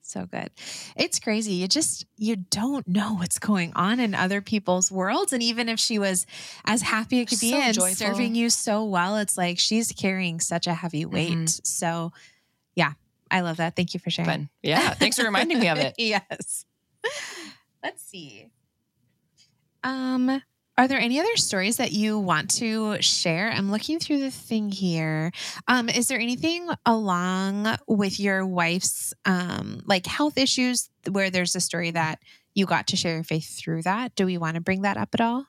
So 0.01 0.25
good. 0.25 0.49
It's 0.95 1.19
crazy. 1.19 1.53
You 1.53 1.67
just 1.67 2.05
you 2.17 2.35
don't 2.35 2.87
know 2.87 3.13
what's 3.13 3.37
going 3.37 3.73
on 3.75 3.99
in 3.99 4.15
other 4.15 4.41
people's 4.41 4.91
worlds. 4.91 5.33
And 5.33 5.43
even 5.43 5.69
if 5.69 5.79
she 5.79 5.99
was 5.99 6.25
as 6.65 6.81
happy 6.81 7.21
as 7.21 7.29
could 7.29 7.39
be 7.41 7.51
So 7.51 7.57
and 7.57 7.73
joyful. 7.75 7.93
serving 8.07 8.33
you 8.33 8.49
so 8.49 8.85
well, 8.85 9.17
it's 9.17 9.37
like 9.37 9.59
she's 9.59 9.91
carrying 9.91 10.39
such 10.39 10.65
a 10.65 10.73
heavy 10.73 11.05
weight. 11.05 11.29
Mhm. 11.37 11.65
So 11.67 12.11
yeah, 12.75 12.93
I 13.29 13.41
love 13.41 13.57
that. 13.57 13.75
Thank 13.75 13.93
you 13.93 13.99
for 13.99 14.09
sharing. 14.09 14.29
Fun. 14.31 14.49
Yeah. 14.63 14.93
Thanks 14.95 15.17
for 15.17 15.25
reminding 15.25 15.59
me 15.59 15.67
of 15.69 15.77
it. 15.77 15.93
yes. 15.99 16.65
Let's 17.83 18.03
see. 18.03 18.49
Um, 19.83 20.41
are 20.77 20.87
there 20.87 20.99
any 20.99 21.19
other 21.19 21.35
stories 21.35 21.75
that 21.75 21.91
you 21.91 22.17
want 22.17 22.49
to 22.51 23.01
share? 23.01 23.51
I'm 23.51 23.69
looking 23.69 23.99
through 23.99 24.21
the 24.21 24.31
thing 24.31 24.71
here. 24.71 25.31
Um, 25.67 25.89
is 25.89 26.07
there 26.07 26.19
anything 26.19 26.69
along 26.85 27.67
with 27.85 28.17
your 28.17 28.45
wife's 28.45 29.13
um 29.25 29.81
like 29.85 30.05
health 30.05 30.37
issues 30.37 30.89
where 31.11 31.29
there's 31.29 31.55
a 31.55 31.59
story 31.59 31.91
that 31.91 32.19
you 32.55 32.65
got 32.65 32.87
to 32.87 32.95
share 32.95 33.15
your 33.15 33.25
faith 33.25 33.59
through 33.59 33.81
that? 33.81 34.15
Do 34.15 34.25
we 34.25 34.37
want 34.37 34.55
to 34.55 34.61
bring 34.61 34.83
that 34.83 34.95
up 34.95 35.09
at 35.13 35.19
all? 35.19 35.47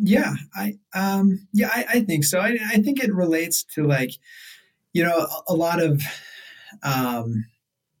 Yeah, 0.00 0.34
I 0.54 0.78
um 0.94 1.46
yeah, 1.52 1.70
I, 1.72 1.86
I 1.88 2.00
think 2.00 2.24
so. 2.24 2.40
I, 2.40 2.58
I 2.70 2.82
think 2.82 3.02
it 3.02 3.14
relates 3.14 3.62
to 3.74 3.86
like, 3.86 4.10
you 4.92 5.04
know, 5.04 5.16
a, 5.16 5.52
a 5.52 5.54
lot 5.54 5.80
of 5.80 6.02
um, 6.82 7.44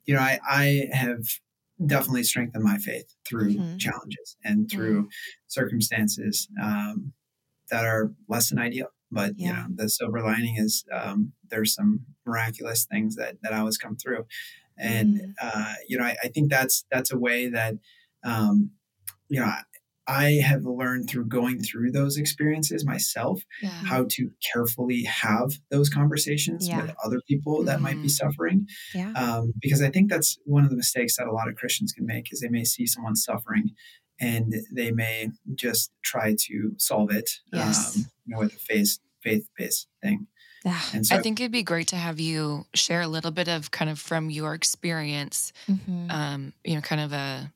you 0.04 0.14
know, 0.14 0.20
I 0.20 0.40
I 0.48 0.88
have 0.92 1.28
definitely 1.86 2.24
strengthened 2.24 2.64
my 2.64 2.78
faith 2.78 3.14
through 3.26 3.58
Mhm. 3.58 3.78
challenges 3.78 4.36
and 4.44 4.70
through 4.70 5.08
circumstances 5.46 6.48
um, 6.62 7.12
that 7.70 7.84
are 7.86 8.12
less 8.28 8.50
than 8.50 8.58
ideal. 8.58 8.88
But 9.10 9.34
you 9.38 9.52
know, 9.52 9.66
the 9.74 9.88
silver 9.88 10.22
lining 10.22 10.56
is 10.56 10.84
um, 10.92 11.32
there's 11.50 11.74
some 11.74 12.06
miraculous 12.26 12.86
things 12.86 13.16
that 13.16 13.38
that 13.42 13.52
always 13.54 13.78
come 13.78 13.96
through, 13.96 14.26
and 14.78 15.20
Mm. 15.20 15.34
uh, 15.40 15.74
you 15.88 15.98
know, 15.98 16.04
I, 16.04 16.16
I 16.24 16.28
think 16.28 16.50
that's 16.50 16.84
that's 16.90 17.12
a 17.12 17.18
way 17.18 17.48
that 17.48 17.74
um, 18.24 18.72
you 19.28 19.40
know. 19.40 19.46
I, 19.46 19.62
I 20.08 20.40
have 20.42 20.64
learned 20.64 21.08
through 21.08 21.26
going 21.26 21.60
through 21.62 21.92
those 21.92 22.16
experiences 22.16 22.84
myself 22.86 23.42
Yeah. 23.62 23.68
how 23.70 24.06
to 24.12 24.30
carefully 24.52 25.04
have 25.04 25.50
those 25.70 25.88
conversations 25.90 26.66
Yeah. 26.66 26.82
with 26.82 26.94
other 27.04 27.20
people 27.28 27.62
that 27.64 27.80
might 27.82 28.00
be 28.02 28.08
Mhm. 28.08 28.10
suffering 28.22 28.68
Yeah. 28.94 29.12
um, 29.12 29.52
because 29.60 29.82
I 29.82 29.90
think 29.90 30.08
that's 30.10 30.38
one 30.44 30.64
of 30.64 30.70
the 30.70 30.76
mistakes 30.76 31.16
that 31.18 31.26
a 31.28 31.32
lot 31.32 31.48
of 31.48 31.56
Christians 31.56 31.92
can 31.92 32.06
make 32.06 32.32
is 32.32 32.40
they 32.40 32.48
may 32.48 32.64
see 32.64 32.86
someone 32.86 33.16
suffering 33.16 33.70
and 34.18 34.52
they 34.72 34.90
may 34.90 35.28
just 35.54 35.92
try 36.02 36.34
to 36.46 36.74
solve 36.78 37.10
it 37.12 37.30
Yes. 37.52 37.96
um, 37.96 38.06
you 38.26 38.32
know, 38.34 38.38
with 38.40 38.54
a 38.54 38.58
faith 38.58 38.98
faith 39.22 39.48
based 39.58 39.88
thing. 40.02 40.26
Ah, 40.64 40.90
And 40.94 41.04
so 41.06 41.16
I 41.16 41.22
think 41.22 41.38
it'd 41.40 41.52
be 41.52 41.62
great 41.62 41.88
to 41.88 41.96
have 41.96 42.18
you 42.20 42.66
share 42.74 43.00
a 43.02 43.08
little 43.08 43.30
bit 43.32 43.48
of 43.48 43.70
kind 43.72 43.90
of 43.90 43.98
from 43.98 44.30
your 44.30 44.54
experience, 44.54 45.52
mhm. 45.68 46.10
um, 46.10 46.52
you 46.64 46.74
know, 46.76 46.80
kind 46.80 47.00
of 47.00 47.12
a 47.12 47.52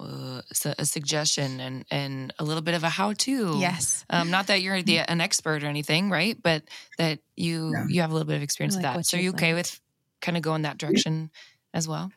uh, 0.00 0.42
a 0.78 0.84
suggestion 0.86 1.60
and 1.60 1.84
and 1.90 2.34
a 2.38 2.44
little 2.44 2.62
bit 2.62 2.74
of 2.74 2.84
a 2.84 2.88
how 2.90 3.12
to. 3.14 3.58
Yes. 3.58 4.04
Um, 4.10 4.30
not 4.30 4.48
that 4.48 4.60
you're 4.62 4.82
the 4.82 4.98
an 5.10 5.20
expert 5.20 5.62
or 5.62 5.66
anything, 5.66 6.10
right? 6.10 6.36
But 6.42 6.64
that 6.98 7.20
you 7.36 7.74
Yeah. 7.74 7.86
you 7.86 8.00
have 8.00 8.10
a 8.10 8.12
little 8.14 8.26
bit 8.26 8.36
of 8.36 8.42
experience 8.42 8.74
Like 8.74 8.82
with 8.82 8.82
that. 8.82 9.06
So 9.06 9.16
are 9.16 9.20
you've 9.20 9.30
okay 9.30 9.54
with 9.54 9.80
kind 10.20 10.36
of 10.36 10.42
going 10.42 10.62
that 10.62 10.78
direction 10.78 11.30
as 11.74 11.86
well? 11.88 12.12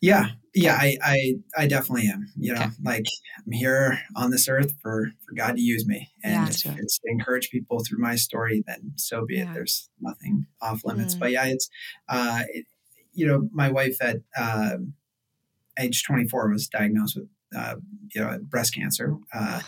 yeah, 0.00 0.30
yeah, 0.54 0.74
I, 0.78 0.96
I 1.02 1.34
I 1.56 1.66
definitely 1.66 2.08
am. 2.08 2.30
You 2.36 2.52
know, 2.54 2.60
Okay. 2.62 2.70
like 2.82 3.04
I'm 3.44 3.52
here 3.52 3.98
on 4.16 4.30
this 4.30 4.48
earth 4.48 4.74
for 4.82 5.10
for 5.26 5.34
God 5.34 5.56
to 5.56 5.62
use 5.62 5.86
me, 5.86 6.12
and 6.22 6.48
Yeah. 6.48 6.50
if 6.50 6.72
it's 6.76 6.98
to 6.98 7.08
encourage 7.10 7.50
people 7.50 7.82
through 7.82 8.00
my 8.00 8.16
story, 8.16 8.62
then 8.66 8.92
so 8.96 9.24
be 9.24 9.40
it. 9.40 9.50
There's 9.54 9.88
nothing 10.00 10.46
off 10.60 10.84
limits. 10.84 11.14
Mm. 11.14 11.20
But 11.20 11.30
yeah, 11.32 11.46
it's 11.46 11.68
uh, 12.08 12.42
it, 12.48 12.66
you 13.14 13.26
know, 13.26 13.48
my 13.52 13.70
wife 13.70 13.96
at 14.02 14.16
um 14.38 14.94
age 15.78 16.04
24 16.04 16.50
was 16.50 16.68
diagnosed 16.68 17.16
with 17.16 17.28
uh, 17.56 17.76
you 18.14 18.20
know 18.20 18.38
breast 18.48 18.74
cancer, 18.74 19.16
uh, 19.32 19.60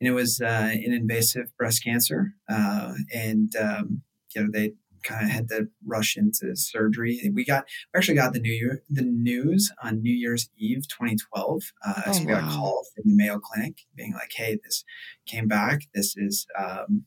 and 0.00 0.08
it 0.08 0.12
was 0.12 0.40
uh, 0.40 0.70
an 0.72 0.92
invasive 0.92 1.46
breast 1.56 1.82
cancer, 1.84 2.34
uh, 2.48 2.94
and 3.14 3.54
um, 3.56 4.02
you 4.34 4.42
know 4.42 4.48
they 4.52 4.72
kind 5.02 5.24
of 5.24 5.30
had 5.32 5.48
to 5.48 5.66
rush 5.84 6.16
into 6.16 6.54
surgery. 6.54 7.20
We 7.34 7.44
got 7.44 7.64
we 7.92 7.98
actually 7.98 8.14
got 8.14 8.32
the 8.32 8.40
new 8.40 8.52
year 8.52 8.82
the 8.90 9.02
news 9.02 9.72
on 9.82 10.02
New 10.02 10.12
Year's 10.12 10.48
Eve 10.58 10.86
2012. 10.88 11.62
Uh, 11.84 12.02
Oh, 12.06 12.12
so 12.12 12.20
we 12.20 12.26
got 12.26 12.44
a 12.44 12.46
call 12.54 12.84
from 12.94 13.04
the 13.06 13.16
Mayo 13.16 13.38
Clinic 13.38 13.78
being 13.96 14.12
like, 14.12 14.30
"Hey, 14.34 14.58
this 14.62 14.84
came 15.26 15.48
back. 15.48 15.82
This 15.94 16.16
is 16.16 16.46
um, 16.58 17.04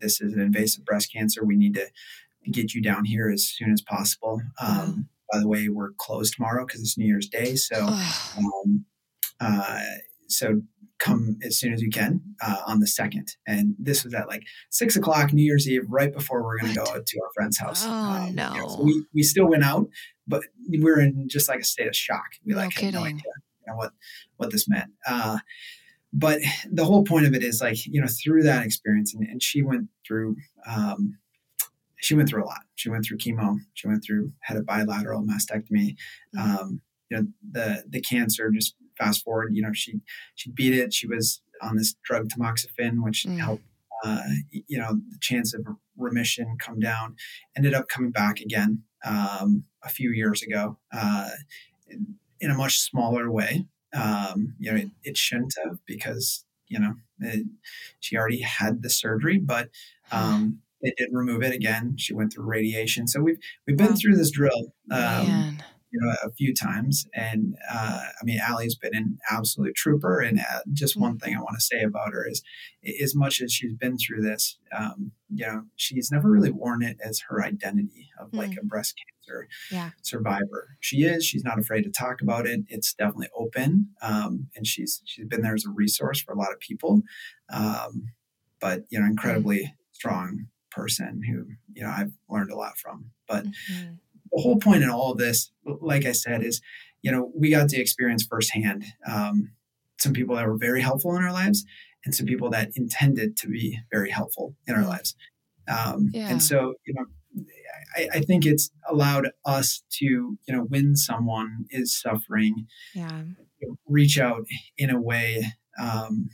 this 0.00 0.20
is 0.20 0.32
an 0.34 0.40
invasive 0.40 0.84
breast 0.84 1.12
cancer. 1.12 1.44
We 1.44 1.56
need 1.56 1.74
to 1.74 1.86
get 2.50 2.74
you 2.74 2.82
down 2.82 3.04
here 3.04 3.30
as 3.30 3.44
soon 3.48 3.72
as 3.72 3.80
possible." 3.80 4.42
Um, 4.60 5.08
By 5.32 5.40
the 5.40 5.48
way, 5.48 5.68
we're 5.68 5.92
closed 5.98 6.34
tomorrow 6.34 6.66
because 6.66 6.80
it's 6.80 6.98
New 6.98 7.06
Year's 7.06 7.28
Day. 7.28 7.54
So 7.56 7.86
um, 7.86 8.84
uh, 9.40 9.80
so 10.28 10.62
come 10.98 11.38
as 11.44 11.56
soon 11.56 11.72
as 11.72 11.80
you 11.80 11.90
can 11.90 12.20
uh, 12.42 12.62
on 12.66 12.80
the 12.80 12.86
second. 12.86 13.36
And 13.46 13.74
this 13.78 14.04
was 14.04 14.14
at 14.14 14.28
like 14.28 14.42
six 14.70 14.96
o'clock 14.96 15.32
New 15.32 15.44
Year's 15.44 15.68
Eve, 15.68 15.84
right 15.88 16.12
before 16.12 16.42
we're 16.42 16.58
going 16.58 16.72
to 16.72 16.78
go 16.78 16.84
to 16.84 17.20
our 17.22 17.30
friend's 17.34 17.58
house. 17.58 17.84
Oh, 17.86 18.28
know, 18.30 18.54
no. 18.54 18.68
so 18.68 18.82
we, 18.82 19.04
we 19.14 19.22
still 19.22 19.48
went 19.48 19.64
out, 19.64 19.88
but 20.26 20.42
we 20.68 20.80
were 20.80 21.00
in 21.00 21.28
just 21.28 21.48
like 21.48 21.60
a 21.60 21.64
state 21.64 21.86
of 21.86 21.96
shock. 21.96 22.26
We 22.44 22.52
No 22.52 22.58
like 22.58 22.72
had 22.74 22.94
no 22.94 23.04
idea 23.04 23.22
you 23.68 23.72
know, 23.72 23.76
what 23.76 23.92
what 24.36 24.50
this 24.50 24.68
meant. 24.68 24.90
Uh, 25.06 25.38
but 26.12 26.40
the 26.70 26.84
whole 26.84 27.04
point 27.04 27.26
of 27.26 27.34
it 27.34 27.42
is 27.42 27.60
like 27.60 27.86
you 27.86 28.00
know 28.00 28.08
through 28.08 28.42
that 28.44 28.64
experience, 28.64 29.14
and, 29.14 29.26
and 29.26 29.42
she 29.42 29.62
went 29.62 29.88
through. 30.06 30.36
Um, 30.66 31.18
she 32.00 32.14
went 32.14 32.28
through 32.28 32.44
a 32.44 32.46
lot. 32.46 32.62
She 32.76 32.88
went 32.90 33.04
through 33.04 33.18
chemo. 33.18 33.58
She 33.74 33.88
went 33.88 34.02
through 34.04 34.32
had 34.40 34.56
a 34.56 34.62
bilateral 34.62 35.22
mastectomy. 35.22 35.96
Mhm. 36.36 36.40
Um, 36.60 36.80
you 37.10 37.16
know 37.16 37.26
the 37.52 37.84
the 37.88 38.00
cancer. 38.00 38.50
Just 38.50 38.74
fast 38.98 39.24
forward. 39.24 39.54
You 39.54 39.62
know 39.62 39.72
she 39.72 40.00
she 40.34 40.50
beat 40.50 40.74
it. 40.74 40.92
She 40.94 41.06
was 41.06 41.40
on 41.62 41.76
this 41.76 41.94
drug 42.04 42.28
tamoxifen, 42.28 43.02
which 43.02 43.24
Mm. 43.24 43.38
helped. 43.38 43.64
Uh, 44.04 44.22
you 44.52 44.78
know 44.78 44.94
the 45.10 45.18
chance 45.20 45.52
of 45.54 45.66
remission 45.96 46.56
come 46.60 46.78
down. 46.78 47.16
Ended 47.56 47.74
up 47.74 47.88
coming 47.88 48.12
back 48.12 48.40
again 48.40 48.84
um, 49.04 49.64
a 49.82 49.88
few 49.88 50.12
years 50.12 50.40
ago 50.42 50.78
uh, 50.92 51.30
in, 51.88 52.14
in 52.40 52.50
a 52.50 52.54
much 52.54 52.78
smaller 52.78 53.28
way. 53.30 53.66
Um, 53.92 54.54
you 54.60 54.70
know 54.70 54.78
it, 54.78 54.90
it 55.02 55.16
shouldn't 55.16 55.52
have 55.64 55.78
because 55.86 56.44
you 56.68 56.78
know 56.78 56.94
it, 57.20 57.46
she 57.98 58.16
already 58.16 58.40
had 58.42 58.82
the 58.82 58.90
surgery, 58.90 59.38
but 59.38 59.70
um, 60.12 60.60
they 60.82 60.92
did 60.96 61.08
remove 61.12 61.42
it 61.42 61.54
again. 61.54 61.96
She 61.98 62.14
went 62.14 62.32
through 62.32 62.46
radiation, 62.46 63.06
so 63.08 63.20
we've 63.20 63.38
we've 63.66 63.76
been 63.76 63.94
Wow. 63.94 63.96
through 63.96 64.16
this 64.16 64.30
drill, 64.30 64.72
um, 64.90 65.48
you 65.90 65.98
know, 66.00 66.14
a 66.22 66.30
few 66.32 66.54
times. 66.54 67.06
And 67.14 67.54
uh, 67.70 68.00
I 68.20 68.24
mean, 68.24 68.38
Allie's 68.40 68.76
been 68.76 68.94
an 68.94 69.18
absolute 69.30 69.74
trooper. 69.74 70.20
And 70.20 70.38
uh, 70.40 70.60
just 70.72 70.96
one 70.96 71.18
thing 71.18 71.34
I 71.34 71.40
want 71.40 71.56
to 71.56 71.60
say 71.64 71.82
about 71.82 72.12
her 72.12 72.28
is, 72.28 72.42
as 73.02 73.14
much 73.14 73.40
as 73.40 73.52
she's 73.52 73.74
been 73.74 73.96
through 73.96 74.22
this, 74.22 74.58
um, 74.76 75.12
you 75.30 75.46
know, 75.46 75.64
she's 75.76 76.10
never 76.12 76.30
really 76.30 76.50
worn 76.50 76.82
it 76.82 76.98
as 77.04 77.20
her 77.28 77.42
identity 77.42 78.10
of 78.20 78.32
like 78.34 78.54
a 78.60 78.64
breast 78.64 78.94
cancer 79.26 79.48
Yeah. 79.70 79.90
survivor. 80.02 80.76
She 80.80 80.98
is. 81.04 81.24
She's 81.24 81.44
not 81.44 81.58
afraid 81.58 81.82
to 81.82 81.90
talk 81.90 82.20
about 82.20 82.46
it. 82.46 82.60
It's 82.68 82.94
definitely 82.94 83.28
open, 83.36 83.90
um, 84.02 84.48
and 84.56 84.66
she's 84.66 85.02
she's 85.06 85.26
been 85.26 85.42
there 85.42 85.54
as 85.54 85.64
a 85.66 85.70
resource 85.70 86.20
for 86.20 86.32
a 86.32 86.38
lot 86.38 86.52
of 86.52 86.60
people. 86.60 87.02
Um, 87.50 88.12
but 88.60 88.84
you 88.90 88.98
know, 89.00 89.06
incredibly 89.06 89.74
strong 89.92 90.46
person 90.70 91.22
who 91.22 91.46
you 91.74 91.82
know 91.82 91.90
I've 91.90 92.12
learned 92.28 92.50
a 92.50 92.56
lot 92.56 92.78
from. 92.78 93.10
But 93.28 93.46
Mhm. 93.46 93.98
the 94.32 94.42
whole 94.42 94.58
point 94.58 94.82
in 94.82 94.90
all 94.90 95.12
of 95.12 95.18
this, 95.18 95.50
like 95.64 96.04
I 96.06 96.12
said, 96.12 96.42
is 96.42 96.60
you 97.02 97.12
know 97.12 97.32
we 97.34 97.50
got 97.50 97.68
to 97.70 97.80
experience 97.80 98.26
firsthand 98.28 98.84
um, 99.10 99.52
some 100.00 100.12
people 100.12 100.36
that 100.36 100.46
were 100.46 100.58
very 100.58 100.80
helpful 100.82 101.16
in 101.16 101.22
our 101.22 101.32
lives, 101.32 101.64
and 102.04 102.14
some 102.14 102.26
people 102.26 102.50
that 102.50 102.70
intended 102.76 103.36
to 103.38 103.48
be 103.48 103.78
very 103.92 104.10
helpful 104.10 104.54
in 104.66 104.74
our 104.74 104.86
lives. 104.86 105.14
Um, 105.68 106.10
Yeah. 106.12 106.30
And 106.30 106.42
so 106.42 106.74
you 106.86 106.94
know, 106.94 107.06
I, 107.96 108.08
I 108.14 108.20
think 108.20 108.46
it's 108.46 108.70
allowed 108.88 109.30
us 109.44 109.82
to 109.98 110.04
you 110.06 110.38
know 110.48 110.62
when 110.64 110.96
someone 110.96 111.66
is 111.70 111.98
suffering, 111.98 112.66
Yeah. 112.94 113.24
reach 113.86 114.18
out 114.18 114.44
in 114.76 114.90
a 114.90 115.00
way. 115.00 115.44
Um, 115.80 116.28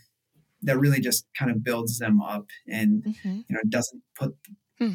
that 0.65 0.79
really 0.79 1.01
just 1.01 1.27
kind 1.39 1.51
of 1.51 1.63
builds 1.65 1.99
them 1.99 2.21
up 2.21 2.47
and 2.69 3.05
Mhm. 3.05 3.45
you 3.49 3.55
know 3.55 3.61
doesn't 3.69 4.03
put 4.15 4.35
Hmm. 4.79 4.93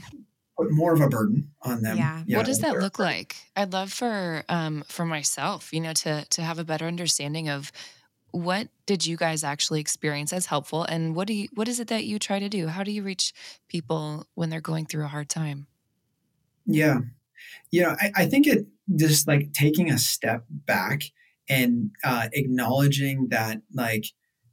put 0.57 0.71
more 0.71 0.93
of 0.93 1.01
a 1.01 1.07
burden 1.07 1.51
on 1.61 1.81
them. 1.81 1.97
Yeah. 1.97 2.23
you 2.27 2.35
what 2.37 2.45
does 2.45 2.59
that 2.59 2.77
look 2.79 2.99
like 2.99 3.35
i'd 3.55 3.71
love 3.71 3.91
for 3.93 4.43
um 4.49 4.83
for 4.87 5.05
myself 5.05 5.71
you 5.73 5.79
know 5.79 5.93
to 5.93 6.25
to 6.25 6.41
have 6.41 6.59
a 6.59 6.65
better 6.65 6.85
understanding 6.85 7.47
of 7.49 7.71
what 8.31 8.67
did 8.85 9.05
you 9.07 9.15
guys 9.17 9.43
actually 9.43 9.79
experience 9.79 10.31
as 10.33 10.47
helpful 10.47 10.83
and 10.83 11.15
what 11.15 11.27
do 11.27 11.33
you 11.33 11.47
what 11.55 11.67
is 11.67 11.79
it 11.79 11.87
that 11.87 12.05
you 12.05 12.19
try 12.19 12.39
to 12.39 12.49
do 12.49 12.67
how 12.67 12.83
do 12.83 12.91
you 12.91 13.01
reach 13.03 13.33
people 13.69 14.27
when 14.35 14.49
they're 14.49 14.61
going 14.61 14.85
through 14.85 15.05
a 15.05 15.07
hard 15.07 15.29
time 15.29 15.65
Yeah. 16.65 16.99
You 17.71 17.83
know, 17.83 17.95
I, 17.99 18.11
I 18.15 18.25
think 18.25 18.45
it 18.47 18.67
just 18.95 19.27
like 19.27 19.53
taking 19.53 19.89
a 19.89 19.97
step 19.97 20.43
back 20.49 21.03
and 21.47 21.91
uh, 22.03 22.27
acknowledging 22.33 23.29
that 23.29 23.61
like 23.73 24.05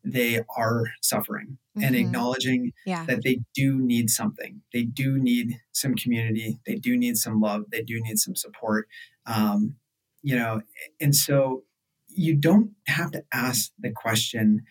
they 0.06 0.40
are 0.56 0.84
suffering 1.02 1.58
mm-hmm. 1.76 1.84
and 1.84 1.96
acknowledging 1.96 2.72
yeah. 2.86 3.04
that 3.06 3.24
they 3.24 3.40
do 3.54 3.78
need 3.78 4.08
something. 4.08 4.62
They 4.72 4.84
do 4.84 5.18
need 5.18 5.60
some 5.72 5.96
community. 5.96 6.60
They 6.64 6.76
do 6.76 6.96
need 6.96 7.16
some 7.16 7.40
love. 7.40 7.64
They 7.72 7.82
do 7.82 8.00
need 8.00 8.18
some 8.18 8.36
support. 8.36 8.86
Um, 9.26 9.74
you 10.22 10.36
know, 10.36 10.62
and 11.00 11.14
so 11.14 11.64
you 12.08 12.36
don't 12.36 12.70
have 12.86 13.10
to 13.12 13.24
ask 13.32 13.72
the 13.78 13.90
question, 13.90 14.62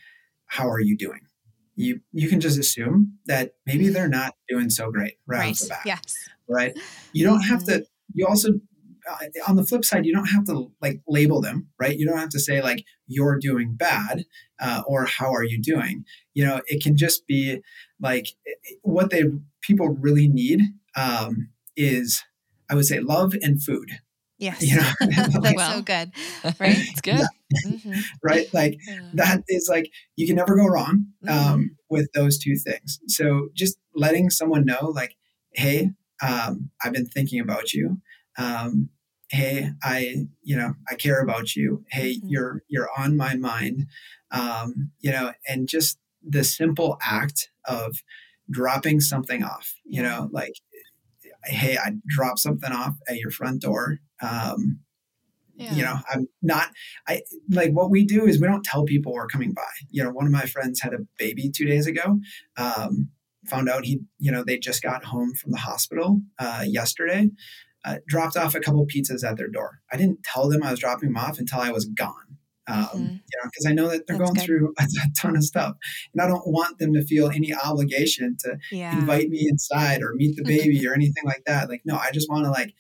"How 0.46 0.70
are 0.70 0.80
you 0.80 0.98
doing?" 0.98 1.22
You 1.76 2.00
you 2.14 2.30
can 2.30 2.40
just 2.40 2.58
assume 2.58 3.18
that 3.26 3.56
maybe 3.66 3.90
they're 3.90 4.08
not 4.08 4.36
doing 4.48 4.70
so 4.70 4.90
great 4.90 5.16
right, 5.28 5.40
right. 5.40 5.52
off 5.52 5.60
the 5.60 5.68
bat. 5.68 5.82
Yes. 5.86 6.16
Right. 6.48 6.80
You 7.12 7.26
don't 7.26 7.42
have 7.42 7.66
to. 7.66 7.86
You 8.14 8.28
also 8.28 8.52
on 9.48 9.56
the 9.56 9.66
flip 9.66 9.86
side, 9.86 10.06
you 10.06 10.14
don't 10.14 10.28
have 10.28 10.46
to 10.46 10.72
like 10.82 11.02
label 11.08 11.42
them, 11.42 11.68
right? 11.80 11.98
You 11.98 12.08
don't 12.08 12.18
have 12.18 12.30
to 12.30 12.40
say 12.40 12.62
like 12.62 12.84
you're 13.08 13.38
doing 13.40 13.76
bad 13.76 14.26
uh, 14.60 14.82
or 14.88 15.06
how 15.06 15.34
are 15.34 15.44
you 15.44 15.62
doing. 15.62 16.06
You 16.34 16.46
know, 16.46 16.62
it 16.68 16.84
can 16.84 16.98
just 16.98 17.28
be 17.28 17.62
like 18.00 18.28
what 18.82 19.10
they 19.10 19.24
people 19.62 19.90
really 19.90 20.28
need 20.28 20.62
um, 20.96 21.50
is, 21.76 22.24
I 22.70 22.76
would 22.76 22.86
say, 22.86 23.00
love 23.00 23.36
and 23.42 23.62
food. 23.62 23.92
Yes, 24.38 24.62
you 24.62 24.76
know? 24.76 24.92
that's 25.42 25.56
well, 25.56 25.78
so 25.78 25.82
good. 25.82 26.12
Right, 26.60 26.78
it's 26.78 27.02
good. 27.02 27.20
Yeah. 27.20 27.28
Mm-hmm. 27.68 28.00
right, 28.22 28.54
like 28.54 28.78
yeah. 28.86 29.00
that 29.14 29.44
is 29.48 29.68
like 29.70 29.90
you 30.16 30.28
can 30.28 30.36
never 30.36 30.56
go 30.56 30.66
wrong 30.66 31.06
um, 31.28 31.38
mm-hmm. 31.38 31.64
with 31.90 32.10
those 32.14 32.38
two 32.38 32.56
things. 32.56 33.00
So 33.08 33.50
just 33.54 33.78
letting 33.94 34.30
someone 34.30 34.66
know, 34.66 34.92
like, 34.94 35.16
hey, 35.54 35.92
um, 36.22 36.72
I've 36.84 36.94
been 36.94 37.06
thinking 37.06 37.40
about 37.40 37.74
you. 37.74 38.02
Um, 38.38 38.90
hey 39.30 39.72
i 39.84 40.28
you 40.44 40.56
know 40.56 40.74
i 40.90 40.96
care 40.96 41.22
about 41.22 41.56
you. 41.56 41.84
Hey 41.92 42.16
mm-hmm. 42.16 42.28
you're 42.28 42.64
you're 42.68 42.90
on 42.98 43.18
my 43.18 43.36
mind. 43.36 43.88
Um 44.32 44.92
you 45.00 45.12
know 45.12 45.34
and 45.48 45.68
just 45.68 45.98
the 46.28 46.44
simple 46.44 46.98
act 47.02 47.50
of 47.66 47.98
dropping 48.50 49.00
something 49.00 49.44
off 49.44 49.74
you 49.86 50.02
know 50.02 50.30
like 50.32 50.54
hey 51.46 51.78
i 51.78 51.92
dropped 52.08 52.40
something 52.40 52.72
off 52.72 52.96
at 53.08 53.18
your 53.18 53.32
front 53.32 53.62
door. 53.62 54.00
Um 54.22 54.80
yeah. 55.58 55.74
you 55.74 55.84
know 55.84 56.00
i'm 56.10 56.28
not 56.42 56.68
i 57.08 57.22
like 57.50 57.72
what 57.72 57.90
we 57.90 58.04
do 58.04 58.26
is 58.26 58.42
we 58.42 58.48
don't 58.48 58.66
tell 58.66 58.84
people 58.84 59.14
we're 59.14 59.28
coming 59.28 59.54
by. 59.54 59.62
You 59.90 60.04
know 60.04 60.12
one 60.12 60.26
of 60.26 60.32
my 60.32 60.46
friends 60.46 60.82
had 60.82 60.94
a 60.94 61.06
baby 61.18 61.50
two 61.50 61.66
days 61.66 61.88
ago 61.88 62.20
um 62.58 63.10
found 63.46 63.70
out 63.70 63.86
he 63.86 64.02
you 64.20 64.32
know 64.32 64.44
they 64.44 64.58
just 64.58 64.82
got 64.82 65.06
home 65.06 65.34
from 65.34 65.52
the 65.52 65.58
hospital 65.58 66.22
uh, 66.40 66.64
yesterday 66.66 67.30
uh, 67.86 67.98
dropped 68.08 68.36
off 68.36 68.56
a 68.56 68.60
couple 68.60 68.86
pizzas 68.88 69.24
at 69.24 69.38
their 69.38 69.48
door. 69.48 69.80
I 69.92 69.98
didn't 69.98 70.24
tell 70.24 70.50
them 70.50 70.64
I 70.64 70.72
was 70.72 70.80
dropping 70.80 71.10
them 71.10 71.18
off 71.18 71.40
until 71.40 71.60
I 71.60 71.72
was 71.72 71.86
gone. 71.86 72.14
Um, 72.68 72.78
mm-hmm. 72.78 73.00
You 73.02 73.10
know, 73.10 73.44
because 73.44 73.66
I 73.68 73.74
know 73.74 73.90
that 73.90 74.08
they're 74.08 74.18
That's 74.18 74.32
going 74.32 74.40
good. 74.40 74.46
through 74.46 74.74
a, 74.80 74.84
a, 75.04 75.10
ton 75.22 75.36
of 75.36 75.44
stuff, 75.44 75.76
and 76.14 76.22
I 76.22 76.28
don't 76.28 76.48
want 76.48 76.80
them 76.80 76.94
to 76.94 77.06
feel 77.06 77.30
any 77.30 77.54
obligation 77.54 78.36
to 78.40 78.58
yeah. 78.72 78.98
invite 78.98 79.30
me 79.30 79.48
inside 79.48 80.02
or 80.02 80.14
meet 80.16 80.36
the 80.36 80.44
baby 80.46 80.86
or 80.88 80.94
anything 80.94 81.26
like 81.26 81.44
that. 81.46 81.70
Like, 81.70 81.84
no, 81.86 81.96
I 81.96 82.10
just 82.12 82.28
want 82.28 82.46
to 82.46 82.52
like 82.52 82.74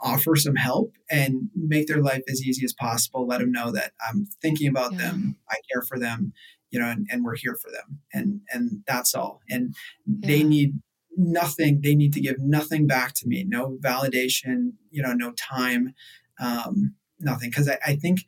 offer 0.00 0.36
some 0.36 0.54
help 0.54 0.92
and 1.10 1.48
make 1.56 1.88
their 1.88 2.02
life 2.02 2.22
as 2.28 2.42
easy 2.42 2.64
as 2.64 2.72
possible. 2.72 3.26
Let 3.26 3.40
them 3.40 3.50
know 3.50 3.72
that 3.72 3.92
I'm 4.08 4.28
thinking 4.40 4.68
about 4.68 4.92
yeah. 4.92 4.98
them, 4.98 5.38
I 5.50 5.56
care 5.72 5.82
for 5.82 5.98
them, 5.98 6.32
you 6.70 6.78
know, 6.78 6.86
and, 6.86 7.08
and, 7.10 7.24
we're 7.24 7.36
here 7.36 7.56
for 7.60 7.72
them, 7.72 8.00
and 8.12 8.42
and 8.52 8.84
that's 8.86 9.12
all. 9.12 9.40
And 9.50 9.74
yeah. 10.06 10.28
they 10.28 10.42
need 10.44 10.74
nothing 11.16 11.80
they 11.82 11.94
need 11.94 12.12
to 12.12 12.20
give 12.20 12.38
nothing 12.38 12.86
back 12.86 13.14
to 13.14 13.26
me 13.26 13.44
no 13.46 13.78
validation 13.80 14.72
you 14.90 15.02
know 15.02 15.12
no 15.12 15.32
time 15.32 15.94
um, 16.38 16.94
nothing 17.18 17.50
because 17.50 17.68
I, 17.68 17.78
I, 17.84 17.96
think 17.96 18.26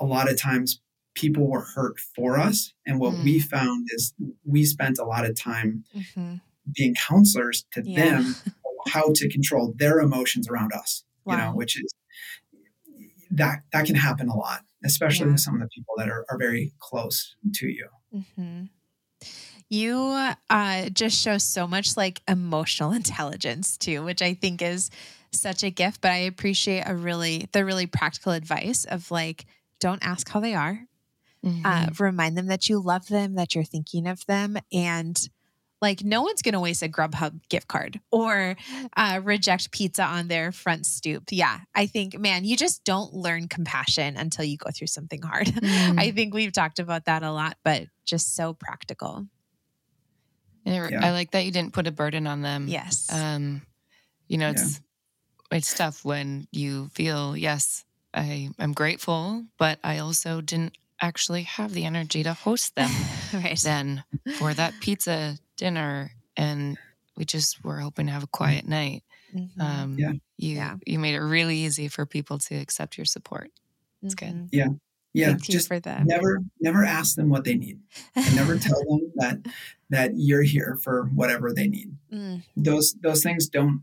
a 0.00 0.04
lot 0.06 0.30
of 0.30 0.40
times 0.40 0.80
people 1.14 1.46
were 1.48 1.66
hurt 1.74 1.98
for 1.98 2.38
us 2.38 2.72
and 2.86 2.98
what 2.98 3.12
mm. 3.12 3.24
we 3.24 3.38
found 3.38 3.86
is 3.94 4.14
we 4.44 4.64
spent 4.64 4.98
a 4.98 5.04
lot 5.04 5.26
of 5.26 5.38
time 5.38 5.84
mm-hmm. 5.94 6.36
being 6.74 6.94
counselors 6.94 7.66
to 7.72 7.82
yeah. 7.84 8.20
them 8.20 8.34
how 8.88 9.12
to 9.14 9.28
control 9.28 9.74
their 9.76 10.00
emotions 10.00 10.48
around 10.48 10.72
us 10.72 11.04
wow. 11.24 11.34
you 11.34 11.40
know 11.42 11.50
which 11.52 11.76
is 11.78 11.94
that 13.30 13.60
that 13.72 13.84
can 13.84 13.96
happen 13.96 14.28
a 14.28 14.36
lot 14.36 14.60
especially 14.84 15.26
yeah. 15.26 15.32
with 15.32 15.40
some 15.40 15.54
of 15.54 15.60
the 15.60 15.68
people 15.68 15.94
that 15.98 16.08
are, 16.08 16.24
are 16.30 16.38
very 16.38 16.72
close 16.80 17.36
to 17.52 17.66
you 17.66 17.88
mm-hmm. 18.14 18.64
You 19.68 20.30
uh, 20.50 20.88
just 20.90 21.20
show 21.20 21.38
so 21.38 21.66
much 21.66 21.96
like 21.96 22.22
emotional 22.28 22.92
intelligence 23.02 23.76
too, 23.76 24.04
which 24.04 24.22
I 24.22 24.34
think 24.34 24.62
is 24.62 24.90
such 25.32 25.62
a 25.62 25.70
gift. 25.70 26.00
But 26.00 26.12
I 26.12 26.18
appreciate 26.18 26.84
a 26.86 26.94
really 26.94 27.48
the 27.52 27.64
really 27.64 27.86
practical 27.86 28.32
advice 28.32 28.84
of 28.84 29.10
like, 29.10 29.46
don't 29.80 30.04
ask 30.04 30.28
how 30.28 30.40
they 30.40 30.54
are. 30.54 30.80
Mm-hmm. 31.44 31.66
Uh, 31.66 31.86
remind 31.98 32.38
them 32.38 32.46
that 32.46 32.68
you 32.68 32.80
love 32.80 33.06
them, 33.08 33.34
that 33.34 33.54
you're 33.54 33.64
thinking 33.64 34.06
of 34.06 34.24
them, 34.26 34.56
and 34.72 35.18
like 35.84 36.02
no 36.02 36.22
one's 36.22 36.40
going 36.40 36.54
to 36.54 36.60
waste 36.60 36.82
a 36.82 36.88
Grubhub 36.88 37.40
gift 37.50 37.68
card 37.68 38.00
or 38.10 38.56
uh, 38.96 39.20
reject 39.22 39.70
pizza 39.70 40.02
on 40.02 40.28
their 40.28 40.50
front 40.50 40.86
stoop. 40.86 41.24
Yeah, 41.30 41.58
I 41.74 41.84
think, 41.86 42.18
man, 42.18 42.44
you 42.44 42.56
just 42.56 42.84
don't 42.84 43.12
learn 43.12 43.48
compassion 43.48 44.16
until 44.16 44.46
you 44.46 44.56
go 44.56 44.70
through 44.74 44.86
something 44.86 45.20
hard. 45.20 45.48
Mm. 45.48 45.98
I 46.00 46.10
think 46.12 46.32
we've 46.32 46.52
talked 46.52 46.78
about 46.78 47.04
that 47.04 47.22
a 47.22 47.30
lot, 47.30 47.58
but 47.64 47.88
just 48.06 48.34
so 48.34 48.54
practical. 48.54 49.26
And 50.64 50.90
yeah. 50.90 51.06
I 51.06 51.12
like 51.12 51.32
that 51.32 51.44
you 51.44 51.50
didn't 51.50 51.72
put 51.72 51.86
a 51.86 51.92
burden 51.92 52.26
on 52.26 52.42
them. 52.42 52.68
Yes. 52.68 53.12
Um, 53.12 53.62
you 54.28 54.38
know, 54.38 54.50
it's 54.50 54.80
yeah. 55.50 55.58
it's 55.58 55.74
tough 55.74 56.04
when 56.04 56.46
you 56.50 56.88
feel, 56.94 57.36
yes, 57.36 57.84
I 58.14 58.50
I'm 58.58 58.72
grateful, 58.72 59.44
but 59.58 59.78
I 59.84 59.98
also 59.98 60.40
didn't 60.40 60.76
actually 61.00 61.42
have 61.42 61.72
the 61.72 61.84
energy 61.84 62.22
to 62.22 62.32
host 62.32 62.74
them 62.76 62.90
right. 63.34 63.58
then 63.58 64.04
for 64.38 64.54
that 64.54 64.72
pizza 64.80 65.36
dinner 65.56 66.12
and 66.36 66.78
we 67.16 67.24
just 67.24 67.62
were 67.64 67.78
hoping 67.78 68.06
to 68.06 68.12
have 68.12 68.22
a 68.22 68.28
quiet 68.28 68.66
night. 68.66 69.02
Mm-hmm. 69.34 69.60
Um, 69.60 69.96
yeah. 69.98 70.12
You 70.36 70.56
yeah. 70.56 70.76
you 70.86 70.98
made 70.98 71.14
it 71.14 71.20
really 71.20 71.58
easy 71.58 71.88
for 71.88 72.06
people 72.06 72.38
to 72.38 72.54
accept 72.54 72.96
your 72.96 73.04
support. 73.04 73.50
It's 74.02 74.14
mm-hmm. 74.14 74.42
good. 74.42 74.48
Yeah 74.52 74.68
yeah 75.14 75.28
Thank 75.28 75.44
just 75.44 75.68
for 75.68 75.80
that. 75.80 76.04
never 76.04 76.42
never 76.60 76.84
ask 76.84 77.16
them 77.16 77.30
what 77.30 77.44
they 77.44 77.54
need 77.54 77.78
and 78.14 78.36
never 78.36 78.58
tell 78.58 78.84
them 78.84 79.03
that 79.16 79.38
that 79.90 80.12
you're 80.14 80.42
here 80.42 80.78
for 80.82 81.04
whatever 81.14 81.52
they 81.52 81.66
need 81.66 81.94
mm. 82.12 82.42
those 82.56 82.94
those 83.02 83.22
things 83.22 83.48
don't 83.48 83.82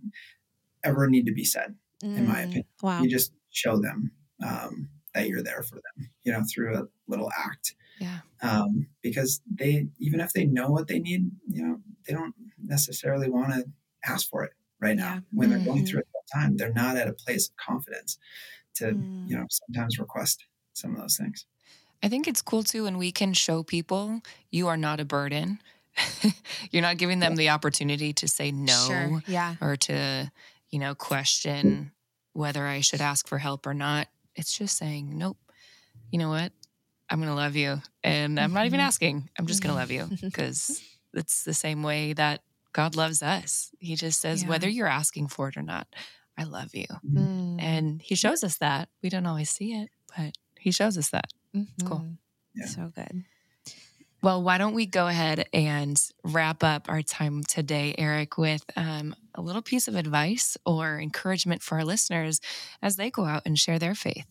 ever 0.84 1.10
need 1.10 1.26
to 1.26 1.34
be 1.34 1.44
said 1.44 1.76
mm. 2.04 2.18
in 2.18 2.28
my 2.28 2.36
mm. 2.36 2.44
opinion 2.46 2.66
wow. 2.82 3.02
you 3.02 3.10
just 3.10 3.32
show 3.52 3.78
them 3.78 4.12
um, 4.46 4.90
that 5.14 5.28
you're 5.28 5.44
there 5.44 5.64
for 5.64 5.76
them 5.76 6.10
you 6.24 6.32
know 6.32 6.44
through 6.52 6.76
a 6.76 6.88
little 7.08 7.32
act 7.38 7.76
yeah 8.00 8.20
um, 8.42 8.88
because 9.02 9.42
they 9.54 9.88
even 10.00 10.20
if 10.20 10.34
they 10.34 10.46
know 10.46 10.70
what 10.70 10.88
they 10.88 11.00
need 11.00 11.30
you 11.48 11.66
know 11.66 11.80
they 12.08 12.14
don't 12.14 12.36
necessarily 12.64 13.30
want 13.30 13.54
to 13.54 13.66
ask 14.06 14.30
for 14.30 14.44
it 14.44 14.54
right 14.80 14.96
now 14.96 15.16
yeah. 15.16 15.20
when 15.32 15.50
they're 15.50 15.60
mm-hmm. 15.60 15.68
going 15.68 15.86
through 15.86 16.00
a 16.00 16.04
tough 16.04 16.42
time 16.42 16.58
they're 16.58 16.74
not 16.74 16.98
at 16.98 17.08
a 17.08 17.14
place 17.14 17.50
of 17.50 17.56
confidence 17.58 18.18
to 18.74 18.86
mm. 18.86 19.30
you 19.30 19.38
know 19.38 19.46
sometimes 19.50 20.00
request 20.00 20.46
some 20.74 20.96
of 20.96 21.02
those 21.02 21.18
things. 21.18 21.46
I 22.04 22.10
think 22.10 22.28
it's 22.28 22.42
cool 22.42 22.64
too 22.64 22.84
when 22.84 22.98
we 22.98 23.12
can 23.12 23.34
show 23.34 23.64
people 23.64 24.22
you 24.50 24.68
are 24.68 24.78
not 24.78 25.00
a 25.00 25.06
burden. 25.06 25.62
You're 26.72 26.82
not 26.82 26.98
giving 26.98 27.20
them 27.20 27.36
the 27.36 27.50
opportunity 27.50 28.14
to 28.14 28.28
say 28.28 28.52
no 28.52 28.86
sure. 28.88 29.24
yeah. 29.28 29.56
or 29.62 29.76
to, 29.76 30.32
you 30.70 30.80
know, 30.80 30.96
question 30.96 31.92
whether 32.34 32.66
I 32.66 32.80
should 32.80 33.02
ask 33.02 33.28
for 33.28 33.38
help 33.38 33.68
or 33.68 33.74
not. 33.74 34.08
It's 34.36 34.58
just 34.58 34.78
saying, 34.78 35.18
nope, 35.18 35.38
you 36.10 36.18
know 36.18 36.30
what? 36.30 36.54
I'm 37.10 37.20
going 37.20 37.30
to 37.30 37.36
love 37.36 37.58
you. 37.58 37.82
And 38.04 38.40
I'm 38.40 38.54
not 38.54 38.66
even 38.66 38.80
mm-hmm. 38.80 38.88
asking. 38.88 39.30
I'm 39.38 39.48
just 39.48 39.62
going 39.62 39.74
to 39.74 39.80
love 39.80 39.92
you 39.92 40.10
because 40.22 40.82
it's 41.14 41.44
the 41.44 41.54
same 41.54 41.84
way 41.84 42.14
that 42.14 42.42
God 42.72 42.96
loves 42.96 43.22
us. 43.22 43.72
He 43.80 43.96
just 43.96 44.22
says, 44.22 44.44
yeah. 44.44 44.50
whether 44.50 44.70
you're 44.70 44.88
asking 44.88 45.28
for 45.28 45.50
it 45.50 45.58
or 45.58 45.62
not, 45.62 45.88
I 46.38 46.46
love 46.46 46.74
you. 46.74 46.88
Mm. 47.06 47.62
And 47.62 48.02
He 48.02 48.16
shows 48.16 48.46
us 48.46 48.58
that. 48.60 48.88
We 49.04 49.10
don't 49.10 49.26
always 49.26 49.50
see 49.50 49.74
it, 49.74 49.90
but 50.16 50.38
he 50.62 50.72
shows 50.72 50.96
us 50.96 51.10
that. 51.10 51.34
Mm-hmm. 51.56 51.88
Cool. 51.88 52.06
Yeah. 52.56 52.66
So 52.66 52.92
good. 52.94 53.24
Well, 54.24 54.44
why 54.44 54.60
don't 54.60 54.76
we 54.76 54.86
go 54.86 55.08
ahead 55.08 55.48
and 55.52 56.00
wrap 56.24 56.64
up 56.64 56.88
our 56.90 57.02
time 57.02 57.44
today, 57.44 57.96
Eric, 57.98 58.38
with 58.38 58.64
um, 58.76 59.16
a 59.34 59.42
little 59.42 59.64
piece 59.64 59.88
of 59.88 59.96
advice 59.96 60.58
or 60.64 61.00
encouragement 61.00 61.64
for 61.64 61.80
our 61.80 61.84
listeners 61.84 62.40
as 62.84 62.98
they 62.98 63.10
go 63.10 63.26
out 63.26 63.42
and 63.46 63.58
share 63.58 63.80
their 63.80 63.96
faith? 63.96 64.28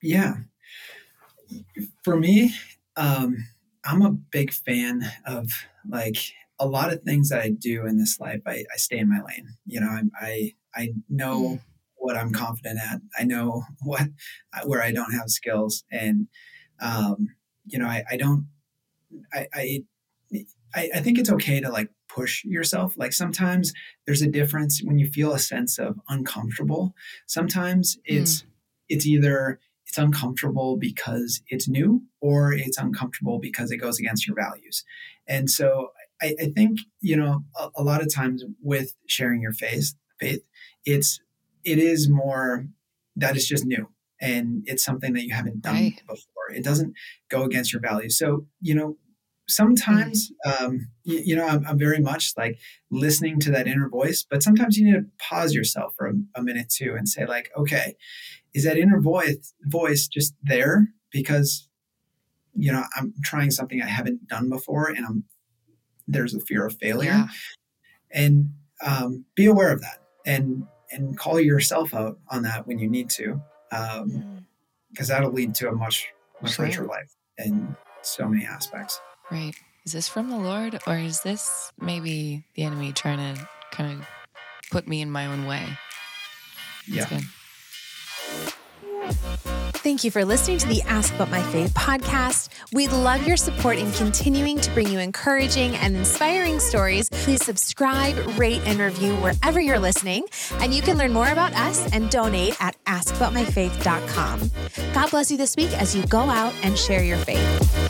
Yeah. 0.00 0.34
For 2.04 2.16
me, 2.16 2.54
um, 2.96 3.48
I'm 3.84 4.02
a 4.02 4.12
big 4.12 4.52
fan 4.52 5.02
of 5.26 5.50
like 5.88 6.18
a 6.60 6.66
lot 6.66 6.92
of 6.92 7.02
things 7.02 7.30
that 7.30 7.40
I 7.40 7.48
do 7.48 7.86
in 7.86 7.98
this 7.98 8.20
life. 8.20 8.42
I, 8.46 8.64
I 8.72 8.76
stay 8.76 8.98
in 8.98 9.08
my 9.08 9.20
lane. 9.20 9.48
You 9.66 9.80
know, 9.80 9.88
I, 9.88 10.02
I, 10.14 10.54
I 10.76 10.94
know 11.08 11.40
mm 11.40 11.60
what 12.02 12.16
I'm 12.16 12.32
confident 12.32 12.78
at. 12.80 13.00
I 13.18 13.24
know 13.24 13.64
what 13.82 14.08
where 14.64 14.82
I 14.82 14.92
don't 14.92 15.12
have 15.12 15.30
skills, 15.30 15.84
and 15.90 16.28
um, 16.80 17.28
you 17.64 17.78
know, 17.78 17.86
I, 17.86 18.04
I 18.10 18.16
don't. 18.16 18.48
I, 19.32 19.46
I 19.54 19.84
I 20.74 21.00
think 21.00 21.18
it's 21.18 21.30
okay 21.30 21.60
to 21.60 21.70
like 21.70 21.90
push 22.08 22.44
yourself. 22.44 22.94
Like 22.96 23.12
sometimes 23.12 23.72
there's 24.06 24.22
a 24.22 24.30
difference 24.30 24.80
when 24.82 24.98
you 24.98 25.08
feel 25.08 25.32
a 25.32 25.38
sense 25.38 25.78
of 25.78 26.00
uncomfortable. 26.08 26.94
Sometimes 27.26 27.98
it's 28.04 28.42
mm. 28.42 28.46
it's 28.88 29.06
either 29.06 29.60
it's 29.86 29.98
uncomfortable 29.98 30.78
because 30.78 31.42
it's 31.48 31.68
new 31.68 32.02
or 32.20 32.52
it's 32.54 32.78
uncomfortable 32.78 33.38
because 33.38 33.70
it 33.70 33.76
goes 33.76 33.98
against 33.98 34.26
your 34.26 34.36
values. 34.36 34.84
And 35.26 35.50
so 35.50 35.90
I, 36.22 36.34
I 36.40 36.46
think, 36.46 36.78
you 37.02 37.16
know, 37.16 37.44
a, 37.58 37.68
a, 37.76 37.82
lot 37.82 38.00
of 38.00 38.12
times 38.12 38.42
with 38.62 38.94
sharing 39.06 39.42
your 39.42 39.52
faith, 39.52 39.94
faith, 40.18 40.40
it's 40.86 41.20
it 41.64 41.78
is 41.78 42.08
more 42.08 42.66
that 43.16 43.36
is 43.36 43.46
just 43.46 43.64
new 43.64 43.88
and 44.20 44.62
it's 44.66 44.84
something 44.84 45.12
that 45.14 45.24
you 45.24 45.34
haven't 45.34 45.60
done 45.60 45.74
right. 45.74 46.00
before. 46.06 46.50
It 46.54 46.64
doesn't 46.64 46.94
go 47.28 47.42
against 47.42 47.72
your 47.72 47.82
values. 47.82 48.16
So, 48.16 48.46
you 48.60 48.74
know, 48.74 48.96
sometimes 49.48 50.30
mm-hmm. 50.46 50.64
um, 50.64 50.88
you, 51.04 51.22
you, 51.24 51.36
know 51.36 51.46
I'm, 51.46 51.66
I'm, 51.66 51.78
very 51.78 51.98
much 51.98 52.32
like 52.36 52.58
listening 52.90 53.40
to 53.40 53.50
that 53.50 53.66
inner 53.66 53.88
voice 53.88 54.24
but 54.28 54.42
sometimes 54.42 54.76
you 54.76 54.84
need 54.84 54.94
to 54.94 55.06
pause 55.18 55.52
yourself 55.52 55.94
for 55.96 56.06
a, 56.06 56.12
a, 56.36 56.42
minute 56.42 56.70
too 56.70 56.94
and 56.96 57.08
say 57.08 57.26
like 57.26 57.50
okay 57.56 57.96
is 58.54 58.64
that 58.64 58.78
inner 58.78 59.00
voice 59.00 59.52
voice 59.62 60.06
just 60.06 60.34
there 60.42 60.88
because 61.10 61.68
you 62.54 62.70
know 62.70 62.84
i'm 62.96 63.12
trying 63.24 63.50
something 63.50 63.82
i 63.82 63.86
haven't 63.86 64.28
done 64.28 64.48
before 64.48 64.88
and 64.88 65.04
i'm 65.04 65.24
there's 66.06 66.34
a 66.34 66.40
fear 66.40 66.64
of 66.64 66.76
failure 66.78 67.10
yeah. 67.10 67.26
and 68.12 68.52
um, 68.84 69.24
be 69.34 69.46
aware 69.46 69.72
of 69.72 69.80
that 69.80 69.98
and 70.24 70.64
and 70.92 71.16
call 71.18 71.40
yourself 71.40 71.94
out 71.94 72.18
on 72.28 72.42
that 72.42 72.66
when 72.66 72.78
you 72.78 72.88
need 72.88 73.08
to 73.10 73.40
because 73.70 74.00
um, 74.00 74.44
mm. 74.92 75.06
that'll 75.06 75.32
lead 75.32 75.54
to 75.54 75.68
a 75.68 75.72
much 75.72 76.08
much 76.42 76.54
sure. 76.54 76.66
richer 76.66 76.84
life 76.84 77.14
in 77.38 77.74
so 78.02 78.28
many 78.28 78.44
aspects 78.44 79.00
Right. 79.32 79.54
Is 79.86 79.92
this 79.92 80.08
from 80.08 80.28
the 80.28 80.36
Lord 80.36 80.78
or 80.86 80.96
is 80.96 81.22
this 81.22 81.72
maybe 81.80 82.44
the 82.54 82.64
enemy 82.64 82.92
trying 82.92 83.34
to 83.34 83.48
kind 83.70 84.00
of 84.00 84.06
put 84.70 84.86
me 84.86 85.00
in 85.00 85.10
my 85.10 85.26
own 85.26 85.46
way? 85.46 85.66
yeah. 86.86 87.20
Thank 89.82 90.04
you 90.04 90.12
for 90.12 90.24
listening 90.24 90.58
to 90.58 90.68
the 90.68 90.80
Ask 90.82 91.12
About 91.14 91.30
My 91.30 91.42
Faith 91.42 91.74
podcast. 91.74 92.50
We'd 92.72 92.92
love 92.92 93.26
your 93.26 93.36
support 93.36 93.78
in 93.78 93.90
continuing 93.92 94.60
to 94.60 94.70
bring 94.70 94.86
you 94.88 95.00
encouraging 95.00 95.74
and 95.74 95.96
inspiring 95.96 96.60
stories. 96.60 97.08
Please 97.10 97.44
subscribe, 97.44 98.16
rate, 98.38 98.62
and 98.64 98.78
review 98.78 99.16
wherever 99.16 99.60
you're 99.60 99.80
listening. 99.80 100.24
And 100.60 100.72
you 100.72 100.82
can 100.82 100.98
learn 100.98 101.12
more 101.12 101.28
about 101.28 101.52
us 101.54 101.92
and 101.92 102.10
donate 102.10 102.54
at 102.62 102.76
askaboutmyfaith.com. 102.84 104.50
God 104.94 105.10
bless 105.10 105.32
you 105.32 105.36
this 105.36 105.56
week 105.56 105.72
as 105.72 105.96
you 105.96 106.06
go 106.06 106.20
out 106.20 106.54
and 106.62 106.78
share 106.78 107.02
your 107.02 107.18
faith. 107.18 107.81